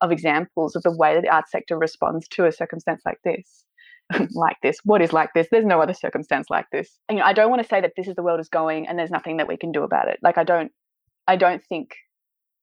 of 0.00 0.12
examples 0.12 0.76
of 0.76 0.84
the 0.84 0.96
way 0.96 1.14
that 1.14 1.22
the 1.22 1.28
arts 1.28 1.50
sector 1.50 1.76
responds 1.76 2.28
to 2.28 2.46
a 2.46 2.52
circumstance 2.52 3.02
like 3.04 3.18
this. 3.24 3.64
like 4.34 4.56
this. 4.62 4.78
What 4.84 5.02
is 5.02 5.12
like 5.12 5.30
this? 5.34 5.48
There's 5.50 5.66
no 5.66 5.82
other 5.82 5.92
circumstance 5.92 6.46
like 6.48 6.66
this. 6.72 6.98
And, 7.08 7.18
you 7.18 7.22
know, 7.22 7.28
I 7.28 7.32
don't 7.32 7.50
want 7.50 7.62
to 7.62 7.68
say 7.68 7.80
that 7.80 7.92
this 7.96 8.08
is 8.08 8.14
the 8.14 8.22
world 8.22 8.40
is 8.40 8.48
going 8.48 8.86
and 8.86 8.98
there's 8.98 9.10
nothing 9.10 9.36
that 9.38 9.48
we 9.48 9.56
can 9.56 9.72
do 9.72 9.82
about 9.82 10.08
it. 10.08 10.18
Like 10.22 10.38
I 10.38 10.44
don't 10.44 10.72
I 11.26 11.36
don't 11.36 11.62
think 11.68 11.90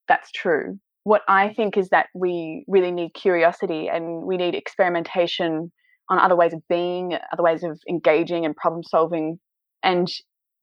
that's 0.07 0.31
true. 0.31 0.79
What 1.05 1.21
I 1.27 1.53
think 1.53 1.77
is 1.77 1.89
that 1.89 2.07
we 2.15 2.65
really 2.67 2.91
need 2.91 3.13
curiosity 3.13 3.87
and 3.87 4.23
we 4.23 4.37
need 4.37 4.55
experimentation 4.55 5.71
on 6.09 6.19
other 6.19 6.35
ways 6.35 6.51
of 6.51 6.61
being, 6.67 7.15
other 7.31 7.43
ways 7.43 7.63
of 7.63 7.79
engaging 7.87 8.43
and 8.43 8.55
problem 8.55 8.81
solving. 8.81 9.39
And 9.83 10.11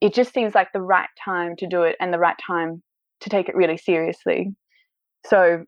it 0.01 0.13
just 0.13 0.35
seems 0.35 0.53
like 0.53 0.73
the 0.73 0.83
right 0.83 1.09
time 1.25 1.55
to 1.59 1.69
do 1.69 1.83
it 1.83 1.95
and 2.01 2.13
the 2.13 2.19
right 2.19 2.37
time 2.45 2.83
to 3.21 3.31
take 3.31 3.49
it 3.49 3.55
really 3.55 3.77
seriously. 3.77 4.49
So 5.27 5.65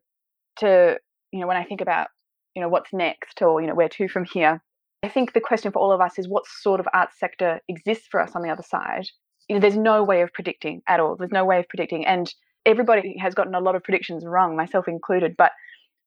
to, 0.59 0.97
you 1.31 1.39
know, 1.39 1.47
when 1.47 1.55
I 1.55 1.63
think 1.63 1.79
about, 1.79 2.09
you 2.53 2.61
know, 2.61 2.67
what's 2.67 2.91
next 2.91 3.41
or, 3.41 3.61
you 3.61 3.67
know, 3.67 3.75
where 3.75 3.87
to 3.87 4.09
from 4.09 4.25
here, 4.25 4.61
I 5.03 5.07
think 5.07 5.31
the 5.31 5.39
question 5.39 5.71
for 5.71 5.79
all 5.79 5.93
of 5.93 6.01
us 6.01 6.19
is 6.19 6.27
what 6.27 6.47
sort 6.47 6.81
of 6.81 6.87
arts 6.93 7.17
sector 7.17 7.61
exists 7.69 8.07
for 8.11 8.19
us 8.19 8.35
on 8.35 8.41
the 8.41 8.49
other 8.49 8.63
side. 8.63 9.05
You 9.47 9.55
know, 9.55 9.61
there's 9.61 9.77
no 9.77 10.03
way 10.03 10.21
of 10.21 10.33
predicting 10.33 10.81
at 10.85 10.99
all. 10.99 11.15
There's 11.15 11.31
no 11.31 11.45
way 11.45 11.59
of 11.59 11.69
predicting. 11.69 12.05
And 12.05 12.29
everybody 12.65 13.17
has 13.19 13.33
gotten 13.33 13.55
a 13.55 13.59
lot 13.59 13.75
of 13.75 13.83
predictions 13.83 14.25
wrong, 14.25 14.55
myself 14.55 14.87
included. 14.87 15.35
But 15.37 15.51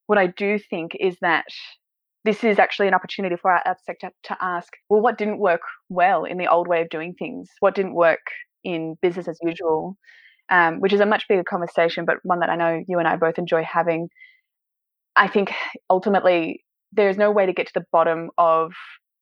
what 0.07 0.19
I 0.19 0.27
do 0.27 0.59
think 0.59 0.93
is 0.99 1.17
that 1.21 1.45
this 2.25 2.43
is 2.45 2.59
actually 2.59 2.89
an 2.89 2.95
opportunity 2.95 3.37
for 3.37 3.51
our 3.53 3.63
arts 3.65 3.85
sector 3.87 4.11
to 4.25 4.37
ask, 4.41 4.73
well, 4.89 5.01
what 5.01 5.19
didn't 5.19 5.39
work 5.39 5.61
well 5.89 6.25
in 6.25 6.37
the 6.37 6.49
old 6.49 6.67
way 6.67 6.83
of 6.83 6.89
doing 6.89 7.15
things? 7.19 7.49
What 7.61 7.75
didn't 7.75 7.95
work 7.95 8.21
in 8.65 8.97
business 9.01 9.29
as 9.29 9.39
usual? 9.43 9.97
Um, 10.51 10.81
which 10.81 10.95
is 10.95 11.01
a 11.01 11.07
much 11.07 11.29
bigger 11.29 11.45
conversation, 11.45 12.07
but 12.07 12.17
one 12.23 12.41
that 12.41 12.49
I 12.49 12.57
know 12.57 12.83
you 12.89 12.99
and 12.99 13.07
I 13.07 13.17
both 13.17 13.39
enjoy 13.39 13.63
having. 13.65 14.09
I 15.15 15.29
think 15.29 15.53
ultimately 15.91 16.65
there's 16.93 17.19
no 17.19 17.31
way 17.31 17.45
to 17.45 17.53
get 17.53 17.67
to 17.67 17.73
the 17.75 17.85
bottom 17.93 18.31
of 18.39 18.73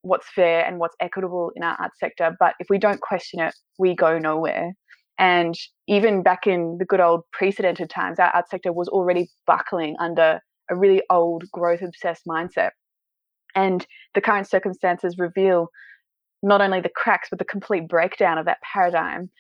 what's 0.02 0.28
fair 0.32 0.64
and 0.64 0.78
what's 0.78 0.94
equitable 1.00 1.50
in 1.56 1.64
our 1.64 1.76
arts 1.80 1.98
sector, 1.98 2.36
but 2.38 2.54
if 2.60 2.68
we 2.70 2.78
don't 2.78 3.00
question 3.00 3.40
it, 3.40 3.54
we 3.78 3.94
go 3.94 4.18
nowhere. 4.18 4.72
And 5.18 5.54
even 5.88 6.22
back 6.22 6.46
in 6.46 6.76
the 6.78 6.84
good 6.84 7.00
old 7.00 7.22
precedented 7.32 7.88
times, 7.88 8.18
our 8.18 8.28
arts 8.28 8.50
sector 8.50 8.72
was 8.72 8.88
already 8.88 9.30
buckling 9.46 9.96
under 9.98 10.40
a 10.70 10.76
really 10.76 11.02
old 11.10 11.44
growth 11.52 11.80
obsessed 11.82 12.26
mindset. 12.26 12.70
And 13.54 13.86
the 14.14 14.20
current 14.20 14.48
circumstances 14.48 15.16
reveal 15.18 15.68
not 16.42 16.60
only 16.60 16.80
the 16.80 16.90
cracks, 16.94 17.28
but 17.30 17.38
the 17.38 17.44
complete 17.44 17.88
breakdown 17.88 18.36
of 18.36 18.44
that 18.44 18.58
paradigm, 18.60 19.30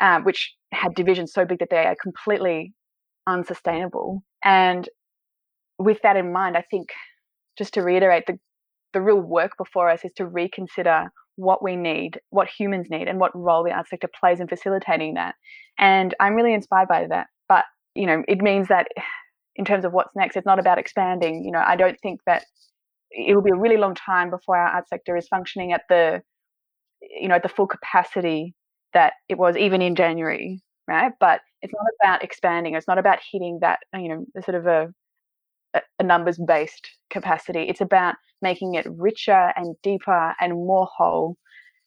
um, 0.00 0.24
which 0.24 0.54
had 0.72 0.94
divisions 0.94 1.32
so 1.32 1.44
big 1.44 1.58
that 1.58 1.68
they 1.70 1.84
are 1.84 1.96
completely 2.02 2.72
unsustainable. 3.26 4.22
And 4.44 4.88
with 5.78 6.00
that 6.02 6.16
in 6.16 6.32
mind, 6.32 6.56
I 6.56 6.64
think 6.70 6.88
just 7.58 7.74
to 7.74 7.82
reiterate, 7.82 8.24
the, 8.26 8.38
the 8.94 9.02
real 9.02 9.20
work 9.20 9.52
before 9.58 9.90
us 9.90 10.04
is 10.04 10.12
to 10.16 10.26
reconsider 10.26 11.10
what 11.38 11.62
we 11.62 11.76
need, 11.76 12.20
what 12.30 12.48
humans 12.48 12.88
need, 12.90 13.06
and 13.06 13.20
what 13.20 13.30
role 13.32 13.62
the 13.62 13.70
arts 13.70 13.90
sector 13.90 14.08
plays 14.18 14.40
in 14.40 14.48
facilitating 14.48 15.14
that. 15.14 15.36
And 15.78 16.12
I'm 16.18 16.34
really 16.34 16.52
inspired 16.52 16.88
by 16.88 17.06
that. 17.06 17.28
But, 17.48 17.64
you 17.94 18.06
know, 18.06 18.24
it 18.26 18.42
means 18.42 18.66
that 18.68 18.88
in 19.54 19.64
terms 19.64 19.84
of 19.84 19.92
what's 19.92 20.16
next, 20.16 20.36
it's 20.36 20.44
not 20.44 20.58
about 20.58 20.78
expanding. 20.78 21.44
You 21.44 21.52
know, 21.52 21.62
I 21.64 21.76
don't 21.76 21.98
think 22.00 22.20
that 22.26 22.44
it 23.12 23.36
will 23.36 23.42
be 23.42 23.52
a 23.52 23.58
really 23.58 23.76
long 23.76 23.94
time 23.94 24.30
before 24.30 24.56
our 24.56 24.68
art 24.68 24.88
sector 24.88 25.16
is 25.16 25.28
functioning 25.28 25.72
at 25.72 25.82
the, 25.88 26.22
you 27.00 27.28
know, 27.28 27.36
at 27.36 27.44
the 27.44 27.48
full 27.48 27.68
capacity 27.68 28.52
that 28.94 29.12
it 29.28 29.38
was 29.38 29.56
even 29.56 29.80
in 29.80 29.94
January, 29.94 30.60
right? 30.88 31.12
But 31.20 31.40
it's 31.62 31.72
not 31.72 31.86
about 32.02 32.24
expanding. 32.24 32.74
It's 32.74 32.88
not 32.88 32.98
about 32.98 33.20
hitting 33.30 33.60
that, 33.62 33.78
you 33.94 34.08
know, 34.08 34.26
sort 34.44 34.56
of 34.56 34.66
a 34.66 34.92
a 35.74 36.02
numbers 36.02 36.38
based 36.38 36.88
capacity. 37.10 37.62
It's 37.62 37.80
about 37.80 38.14
making 38.42 38.74
it 38.74 38.86
richer 38.88 39.52
and 39.56 39.76
deeper 39.82 40.34
and 40.40 40.52
more 40.52 40.88
whole. 40.96 41.36